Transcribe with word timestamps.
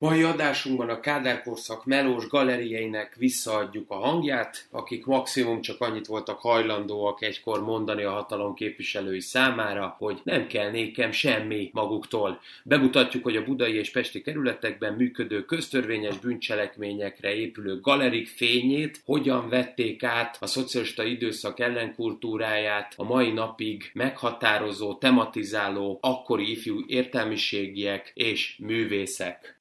Mai 0.00 0.22
adásunkban 0.22 0.88
a 0.88 1.00
Kádárkorszak 1.00 1.84
melós 1.84 2.26
galerieinek 2.26 3.14
visszaadjuk 3.16 3.90
a 3.90 3.94
hangját, 3.94 4.68
akik 4.70 5.06
maximum 5.06 5.60
csak 5.60 5.80
annyit 5.80 6.06
voltak 6.06 6.40
hajlandóak 6.40 7.22
egykor 7.22 7.62
mondani 7.62 8.02
a 8.02 8.10
hatalom 8.10 8.54
képviselői 8.54 9.20
számára, 9.20 9.94
hogy 9.98 10.20
nem 10.24 10.46
kell 10.46 10.70
nékem 10.70 11.10
semmi 11.10 11.70
maguktól. 11.72 12.40
Bemutatjuk, 12.64 13.22
hogy 13.22 13.36
a 13.36 13.44
budai 13.44 13.74
és 13.74 13.90
pesti 13.90 14.20
kerületekben 14.22 14.94
működő 14.94 15.44
köztörvényes 15.44 16.18
bűncselekményekre 16.18 17.34
épülő 17.34 17.80
galerik 17.80 18.28
fényét 18.28 19.00
hogyan 19.04 19.48
vették 19.48 20.02
át 20.02 20.36
a 20.40 20.46
szocialista 20.46 21.04
időszak 21.04 21.60
ellenkultúráját 21.60 22.92
a 22.96 23.04
mai 23.04 23.32
napig 23.32 23.90
meghatározó, 23.94 24.94
tematizáló 24.94 25.98
akkori 26.00 26.50
ifjú 26.50 26.84
értelmiségiek 26.86 28.10
és 28.14 28.56
művészek. 28.58 29.56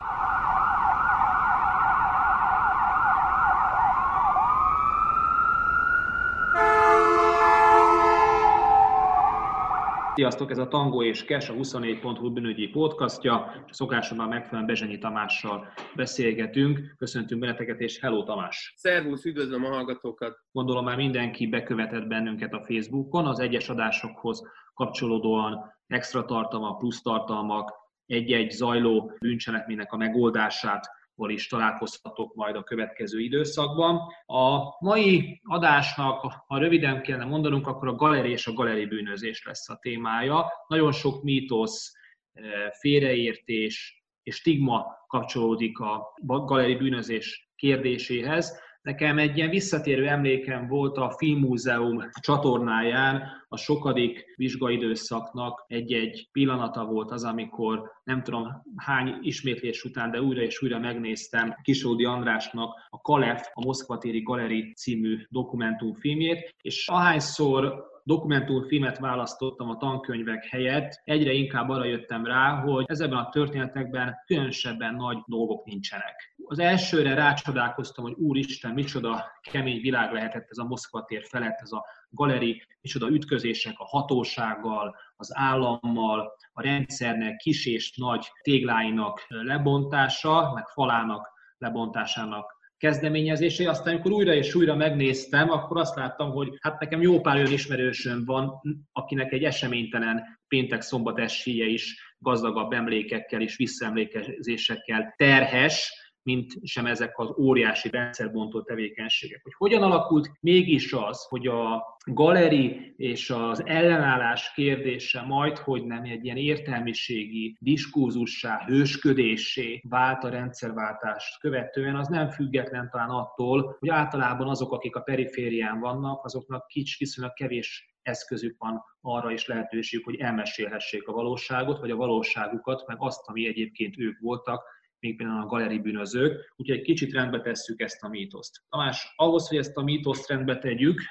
Sziasztok, 10.18 10.52
ez 10.52 10.58
a 10.58 10.68
Tango 10.68 11.04
és 11.04 11.26
Kes, 11.26 11.50
a 11.50 11.54
24.hu 11.54 12.34
bűnügyi 12.34 12.68
podcastja. 12.68 13.64
Szokásommal 13.70 14.28
megfelelően 14.28 14.66
Bezsenyi 14.66 14.98
Tamással 14.98 15.68
beszélgetünk. 15.96 16.96
Köszöntünk 16.98 17.42
benneteket, 17.42 17.80
és 17.80 18.00
hello 18.00 18.24
Tamás! 18.24 18.74
Szervusz, 18.78 19.26
üdvözlöm 19.26 19.66
a 19.66 19.68
hallgatókat! 19.68 20.38
Gondolom 20.52 20.86
már 20.86 20.96
mindenki 20.96 21.48
bekövetett 21.48 22.08
bennünket 22.08 22.54
a 22.54 22.64
Facebookon, 22.64 23.26
az 23.26 23.40
egyes 23.40 23.70
adásokhoz 23.70 24.42
kapcsolódóan 24.74 25.74
extra 25.88 26.26
tartalmak, 26.26 26.78
plusz 26.78 27.02
tartalmak, 27.02 27.74
egy-egy 28.08 28.52
zajló 28.52 29.12
bűncselekménynek 29.20 29.92
a 29.92 29.98
megoldását 29.98 30.96
is 31.26 31.48
találkozhatok 31.48 32.36
majd 32.36 32.56
a 32.56 32.64
következő 32.64 33.20
időszakban. 33.20 34.00
A 34.26 34.60
mai 34.80 35.42
adásnak, 35.44 36.20
ha 36.48 36.58
röviden 36.58 37.02
kellene 37.02 37.26
mondanunk, 37.26 37.68
akkor 37.68 37.88
a 37.88 37.96
galeri 37.96 38.32
és 38.32 38.48
a 38.48 38.54
galeri 38.54 38.86
bűnözés 38.86 39.46
lesz 39.46 39.70
a 39.70 39.78
témája. 39.82 40.46
Nagyon 40.68 40.92
sok 40.92 41.24
mítosz, 41.24 41.94
eh, 42.34 42.44
félreértés 42.80 44.04
és 44.24 44.36
stigma 44.36 44.86
kapcsolódik 45.08 45.80
a 45.80 46.14
galeri 46.26 46.76
bűnözés 46.76 47.52
kérdéséhez. 47.56 48.60
Nekem 48.88 49.18
egy 49.18 49.38
ilyen 49.38 49.50
visszatérő 49.50 50.08
emlékem 50.08 50.68
volt 50.68 50.98
a 50.98 51.10
Filmmúzeum 51.18 51.98
csatornáján, 52.20 53.24
a 53.48 53.58
sokadik 53.58 54.34
vizsgaidőszaknak 54.36 55.66
egy-egy 55.68 56.30
pillanata 56.32 56.86
volt 56.86 57.12
az, 57.12 57.24
amikor 57.24 57.92
nem 58.04 58.24
tudom 58.24 58.48
hány 58.76 59.18
ismétlés 59.22 59.84
után, 59.84 60.12
de 60.12 60.22
újra 60.22 60.42
és 60.42 60.62
újra 60.62 60.80
megnéztem 60.80 61.56
Kisódi 61.62 62.06
Andrásnak 62.06 62.74
a 62.90 63.02
Kalef, 63.02 63.48
a 63.54 63.66
Moszkvatéri 63.66 64.22
Galeri 64.22 64.74
című 64.74 65.18
dokumentumfilmjét, 65.30 66.56
és 66.62 66.88
ahányszor 66.88 67.86
dokumentumfilmet 68.08 68.98
választottam 68.98 69.70
a 69.70 69.78
tankönyvek 69.78 70.46
helyett, 70.46 71.02
egyre 71.04 71.32
inkább 71.32 71.70
arra 71.70 71.86
jöttem 71.86 72.26
rá, 72.26 72.62
hogy 72.62 72.86
ezekben 72.88 73.20
a 73.20 73.30
történetekben 73.30 74.16
különösebben 74.26 74.96
nagy 74.96 75.18
dolgok 75.26 75.66
nincsenek. 75.66 76.36
Az 76.46 76.60
elsőre 76.60 77.14
rácsodálkoztam, 77.14 78.04
hogy 78.04 78.14
úristen, 78.14 78.74
micsoda 78.74 79.26
kemény 79.52 79.82
világ 79.82 80.12
lehetett 80.12 80.50
ez 80.50 80.58
a 80.58 80.64
Moszkva 80.64 81.04
tér 81.04 81.24
felett, 81.30 81.60
ez 81.62 81.72
a 81.72 81.86
galeri, 82.10 82.62
micsoda 82.82 83.10
ütközések 83.10 83.74
a 83.78 83.86
hatósággal, 83.86 84.96
az 85.16 85.32
állammal, 85.38 86.32
a 86.54 86.62
rendszernek 86.62 87.36
kis 87.36 87.66
és 87.66 87.98
nagy 87.98 88.28
tégláinak 88.42 89.26
lebontása, 89.28 90.52
meg 90.54 90.68
falának 90.68 91.36
lebontásának 91.58 92.57
kezdeményezésé, 92.78 93.66
aztán 93.66 93.94
amikor 93.94 94.12
újra 94.12 94.34
és 94.34 94.56
újra 94.56 94.76
megnéztem, 94.76 95.50
akkor 95.50 95.78
azt 95.78 95.96
láttam, 95.96 96.32
hogy 96.32 96.50
hát 96.60 96.80
nekem 96.80 97.02
jó 97.02 97.22
pár 97.22 97.36
olyan 97.36 97.52
ismerősöm 97.52 98.26
van, 98.26 98.62
akinek 98.92 99.32
egy 99.32 99.44
eseménytelen 99.44 100.24
péntek-szombat 100.48 101.20
esélye 101.20 101.66
is 101.66 102.16
gazdagabb 102.18 102.72
emlékekkel 102.72 103.42
és 103.42 103.56
visszaemlékezésekkel 103.56 105.14
terhes, 105.18 106.07
mint 106.28 106.54
sem 106.64 106.86
ezek 106.86 107.20
az 107.20 107.34
óriási 107.38 107.90
rendszerbontó 107.90 108.62
tevékenységek. 108.62 109.44
Hogy 109.44 109.54
hogyan 109.58 109.84
alakult 109.84 110.32
mégis 110.40 110.94
az, 110.94 111.26
hogy 111.30 111.48
a 111.48 111.86
galeri 112.06 112.94
és 112.98 113.30
az 113.30 113.66
ellenállás 113.66 114.52
kérdése 114.54 115.22
majd, 115.22 115.58
hogy 115.58 115.86
nem 115.86 116.04
egy 116.04 116.26
ilyen 116.26 116.38
értelmiségi 116.38 117.58
diskurzussá, 117.60 118.66
hősködésé 118.66 119.82
vált 119.90 120.24
a 120.24 120.30
rendszerváltást 120.30 121.40
követően, 121.40 121.96
az 121.96 122.08
nem 122.08 122.30
független 122.30 122.90
talán 122.90 123.10
attól, 123.10 123.76
hogy 123.80 123.90
általában 123.90 124.50
azok, 124.50 124.72
akik 124.72 124.96
a 124.96 125.02
periférián 125.02 125.80
vannak, 125.80 126.26
azoknak 126.26 126.68
kics, 126.68 126.98
viszonylag 126.98 127.34
kevés 127.34 127.96
eszközük 128.02 128.56
van 128.58 128.84
arra 129.02 129.32
is 129.32 129.48
lehetőségük, 129.48 130.06
hogy 130.06 130.20
elmesélhessék 130.20 131.08
a 131.08 131.12
valóságot, 131.12 131.80
vagy 131.80 131.92
a 131.92 131.96
valóságukat, 131.96 132.88
meg 132.88 132.98
azt, 133.00 133.22
ami 133.28 133.48
egyébként 133.48 133.98
ők 133.98 134.20
voltak, 134.20 134.64
még 135.00 135.18
például 135.18 135.42
a 135.42 135.46
galeri 135.46 135.80
bűnözők, 135.80 136.54
úgyhogy 136.56 136.78
egy 136.78 136.84
kicsit 136.84 137.14
rendbe 137.14 137.42
tesszük 137.42 137.82
ezt 137.82 138.04
a 138.04 138.08
mítoszt. 138.08 138.62
Tamás, 138.70 139.14
ahhoz, 139.16 139.48
hogy 139.48 139.58
ezt 139.58 139.78
a 139.78 139.84
mítoszt 139.84 140.28
rendbe 140.28 140.58
tegyük, 140.58 141.02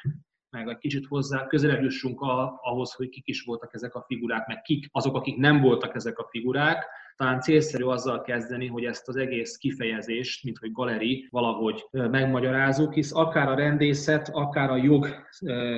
meg 0.50 0.68
egy 0.68 0.78
kicsit 0.78 1.06
hozzá 1.06 1.46
közelebb 1.46 1.82
jussunk 1.82 2.20
a, 2.20 2.58
ahhoz, 2.62 2.92
hogy 2.92 3.08
kik 3.08 3.26
is 3.26 3.42
voltak 3.42 3.74
ezek 3.74 3.94
a 3.94 4.04
figurák, 4.06 4.46
meg 4.46 4.62
kik 4.62 4.88
azok, 4.90 5.16
akik 5.16 5.36
nem 5.36 5.60
voltak 5.60 5.94
ezek 5.94 6.18
a 6.18 6.28
figurák, 6.30 6.84
talán 7.16 7.40
célszerű 7.40 7.84
azzal 7.84 8.22
kezdeni, 8.22 8.66
hogy 8.66 8.84
ezt 8.84 9.08
az 9.08 9.16
egész 9.16 9.56
kifejezést, 9.56 10.44
mint 10.44 10.58
hogy 10.58 10.72
galeri, 10.72 11.26
valahogy 11.30 11.86
megmagyarázzuk, 11.90 12.94
hisz 12.94 13.14
akár 13.14 13.48
a 13.48 13.54
rendészet, 13.54 14.28
akár 14.32 14.70
a 14.70 14.76
jog 14.76 15.26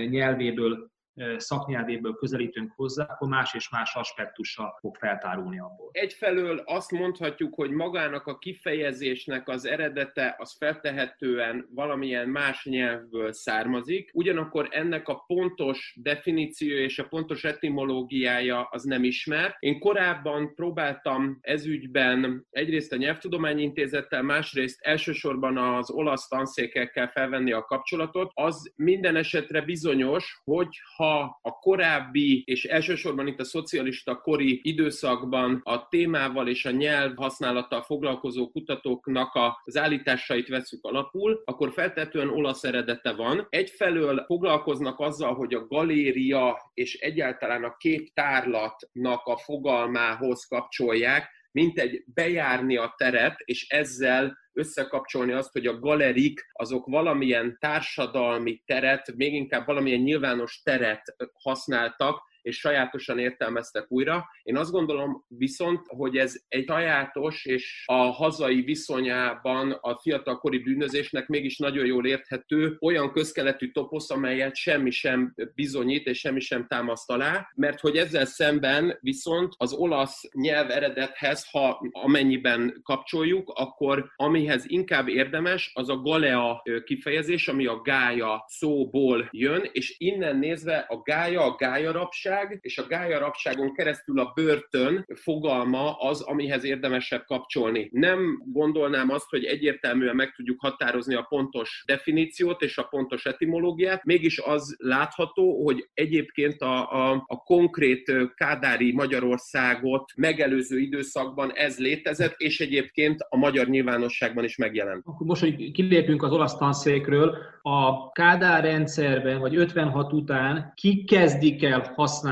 nyelvéből 0.08 0.90
szaknyelvéből 1.36 2.14
közelítünk 2.14 2.72
hozzá, 2.76 3.04
akkor 3.04 3.28
más 3.28 3.54
és 3.54 3.70
más 3.70 3.94
aspektusa 3.94 4.76
fog 4.80 4.96
feltárulni 4.96 5.58
abból. 5.58 5.88
Egyfelől 5.92 6.62
azt 6.64 6.90
mondhatjuk, 6.90 7.54
hogy 7.54 7.70
magának 7.70 8.26
a 8.26 8.38
kifejezésnek 8.38 9.48
az 9.48 9.66
eredete 9.66 10.34
az 10.38 10.56
feltehetően 10.58 11.68
valamilyen 11.70 12.28
más 12.28 12.64
nyelvből 12.64 13.32
származik, 13.32 14.10
ugyanakkor 14.12 14.68
ennek 14.70 15.08
a 15.08 15.24
pontos 15.26 15.96
definíció 16.02 16.76
és 16.76 16.98
a 16.98 17.08
pontos 17.08 17.44
etimológiája 17.44 18.68
az 18.70 18.82
nem 18.82 19.04
ismer. 19.04 19.56
Én 19.58 19.78
korábban 19.78 20.54
próbáltam 20.54 21.38
ezügyben 21.40 22.46
egyrészt 22.50 22.92
a 22.92 22.96
Nyelvtudományi 22.96 23.62
Intézettel, 23.62 24.22
másrészt 24.22 24.80
elsősorban 24.80 25.56
az 25.56 25.90
olasz 25.90 26.28
tanszékekkel 26.28 27.08
felvenni 27.08 27.52
a 27.52 27.64
kapcsolatot. 27.64 28.30
Az 28.34 28.72
minden 28.76 29.16
esetre 29.16 29.60
bizonyos, 29.60 30.40
hogy 30.44 30.76
ha 30.96 31.07
a 31.40 31.50
korábbi, 31.60 32.42
és 32.46 32.64
elsősorban 32.64 33.26
itt 33.26 33.40
a 33.40 33.44
szocialista 33.44 34.16
kori 34.16 34.60
időszakban 34.62 35.60
a 35.64 35.88
témával 35.88 36.48
és 36.48 36.64
a 36.64 36.70
nyelv 36.70 37.16
használattal 37.16 37.82
foglalkozó 37.82 38.48
kutatóknak 38.48 39.38
az 39.64 39.76
állításait 39.76 40.48
veszük 40.48 40.84
alapul, 40.84 41.42
akkor 41.44 41.72
feltetően 41.72 42.28
olasz 42.28 42.64
eredete 42.64 43.12
van. 43.12 43.46
Egyfelől 43.50 44.24
foglalkoznak 44.26 45.00
azzal, 45.00 45.34
hogy 45.34 45.54
a 45.54 45.66
galéria 45.66 46.70
és 46.74 46.94
egyáltalán 46.94 47.64
a 47.64 47.76
képtárlatnak 47.76 49.26
a 49.26 49.36
fogalmához 49.36 50.44
kapcsolják, 50.44 51.37
mint 51.58 51.78
egy 51.78 52.02
bejárni 52.14 52.76
a 52.76 52.94
teret, 52.96 53.40
és 53.44 53.68
ezzel 53.68 54.38
összekapcsolni 54.52 55.32
azt, 55.32 55.52
hogy 55.52 55.66
a 55.66 55.78
galerik 55.78 56.46
azok 56.52 56.86
valamilyen 56.86 57.56
társadalmi 57.60 58.62
teret, 58.66 59.16
még 59.16 59.34
inkább 59.34 59.66
valamilyen 59.66 60.00
nyilvános 60.00 60.60
teret 60.62 61.16
használtak, 61.32 62.22
és 62.48 62.58
sajátosan 62.58 63.18
értelmeztek 63.18 63.84
újra. 63.88 64.28
Én 64.42 64.56
azt 64.56 64.70
gondolom 64.70 65.24
viszont, 65.28 65.80
hogy 65.86 66.16
ez 66.16 66.34
egy 66.48 66.64
sajátos 66.66 67.44
és 67.44 67.82
a 67.86 67.94
hazai 67.94 68.60
viszonyában 68.60 69.70
a 69.80 69.98
fiatalkori 69.98 70.58
bűnözésnek 70.58 71.26
mégis 71.26 71.58
nagyon 71.58 71.86
jól 71.86 72.06
érthető 72.06 72.76
olyan 72.80 73.12
közkeletű 73.12 73.70
toposz, 73.70 74.10
amelyet 74.10 74.56
semmi 74.56 74.90
sem 74.90 75.34
bizonyít 75.54 76.06
és 76.06 76.18
semmi 76.18 76.40
sem 76.40 76.66
támaszt 76.66 77.10
alá, 77.10 77.48
mert 77.54 77.80
hogy 77.80 77.96
ezzel 77.96 78.24
szemben 78.24 78.98
viszont 79.00 79.52
az 79.56 79.72
olasz 79.72 80.22
nyelv 80.32 80.70
eredethez, 80.70 81.50
ha 81.50 81.88
amennyiben 81.90 82.80
kapcsoljuk, 82.82 83.50
akkor 83.54 84.12
amihez 84.16 84.64
inkább 84.66 85.08
érdemes, 85.08 85.70
az 85.74 85.88
a 85.88 85.96
galea 85.96 86.62
kifejezés, 86.84 87.48
ami 87.48 87.66
a 87.66 87.80
gája 87.80 88.44
szóból 88.46 89.28
jön, 89.30 89.68
és 89.72 89.94
innen 89.98 90.36
nézve 90.36 90.76
a 90.88 91.02
gája, 91.02 91.42
a 91.42 91.54
gája 91.54 91.92
rapság, 91.92 92.37
rabság, 92.38 92.58
és 92.62 92.78
a 92.78 92.86
gája 92.86 93.18
rabságon 93.18 93.74
keresztül 93.74 94.18
a 94.18 94.32
börtön 94.34 95.06
fogalma 95.14 95.96
az, 95.98 96.20
amihez 96.20 96.64
érdemesebb 96.64 97.24
kapcsolni. 97.24 97.88
Nem 97.92 98.42
gondolnám 98.52 99.10
azt, 99.10 99.28
hogy 99.28 99.44
egyértelműen 99.44 100.16
meg 100.16 100.32
tudjuk 100.36 100.60
határozni 100.60 101.14
a 101.14 101.26
pontos 101.28 101.82
definíciót 101.86 102.62
és 102.62 102.78
a 102.78 102.82
pontos 102.82 103.26
etimológiát, 103.26 104.04
mégis 104.04 104.38
az 104.38 104.76
látható, 104.78 105.64
hogy 105.64 105.88
egyébként 105.94 106.60
a, 106.60 106.90
a, 106.90 107.24
a 107.26 107.36
konkrét 107.36 108.12
kádári 108.34 108.92
Magyarországot 108.92 110.12
megelőző 110.16 110.78
időszakban 110.78 111.52
ez 111.54 111.78
létezett, 111.78 112.34
és 112.36 112.60
egyébként 112.60 113.26
a 113.28 113.36
magyar 113.36 113.66
nyilvánosságban 113.66 114.44
is 114.44 114.56
megjelent. 114.56 115.02
Akkor 115.06 115.26
most, 115.26 115.40
hogy 115.40 115.72
kilépünk 115.72 116.22
az 116.22 116.32
olasz 116.32 116.56
tanszékről, 116.56 117.36
a 117.62 118.12
Kádár 118.12 118.64
rendszerben, 118.64 119.38
vagy 119.38 119.56
56 119.56 120.12
után 120.12 120.72
ki 120.74 121.04
kezdik 121.04 121.62
el 121.62 121.92
használni 121.94 122.27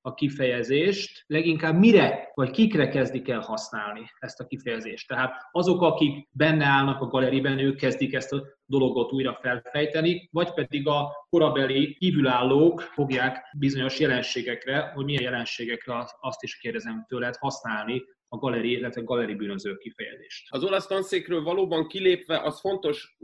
a 0.00 0.14
kifejezést, 0.14 1.24
leginkább 1.26 1.78
mire 1.78 2.30
vagy 2.34 2.50
kikre 2.50 2.88
kezdik 2.88 3.28
el 3.28 3.40
használni 3.40 4.10
ezt 4.18 4.40
a 4.40 4.46
kifejezést. 4.46 5.08
Tehát 5.08 5.48
azok, 5.52 5.82
akik 5.82 6.28
benne 6.32 6.64
állnak 6.64 7.00
a 7.00 7.06
galeriben, 7.06 7.58
ők 7.58 7.76
kezdik 7.76 8.14
ezt 8.14 8.32
a 8.32 8.42
dologot 8.66 9.12
újra 9.12 9.38
felfejteni, 9.42 10.28
vagy 10.32 10.52
pedig 10.52 10.88
a 10.88 11.26
korabeli 11.30 11.94
kívülállók 11.94 12.80
fogják 12.80 13.50
bizonyos 13.58 13.98
jelenségekre, 13.98 14.92
hogy 14.94 15.04
milyen 15.04 15.22
jelenségekre 15.22 15.94
azt 16.20 16.42
is 16.42 16.56
kérdezem 16.56 17.04
tőled 17.08 17.36
használni 17.36 18.02
a 18.34 18.38
galeri, 18.38 18.70
illetve 18.70 19.00
galeri 19.00 19.34
bűnöző 19.34 19.76
kifejezést. 19.76 20.46
Az 20.50 20.64
olasz 20.64 20.86
tanszékről 20.86 21.42
valóban 21.42 21.88
kilépve 21.88 22.40
az 22.40 22.60
fontos 22.60 23.16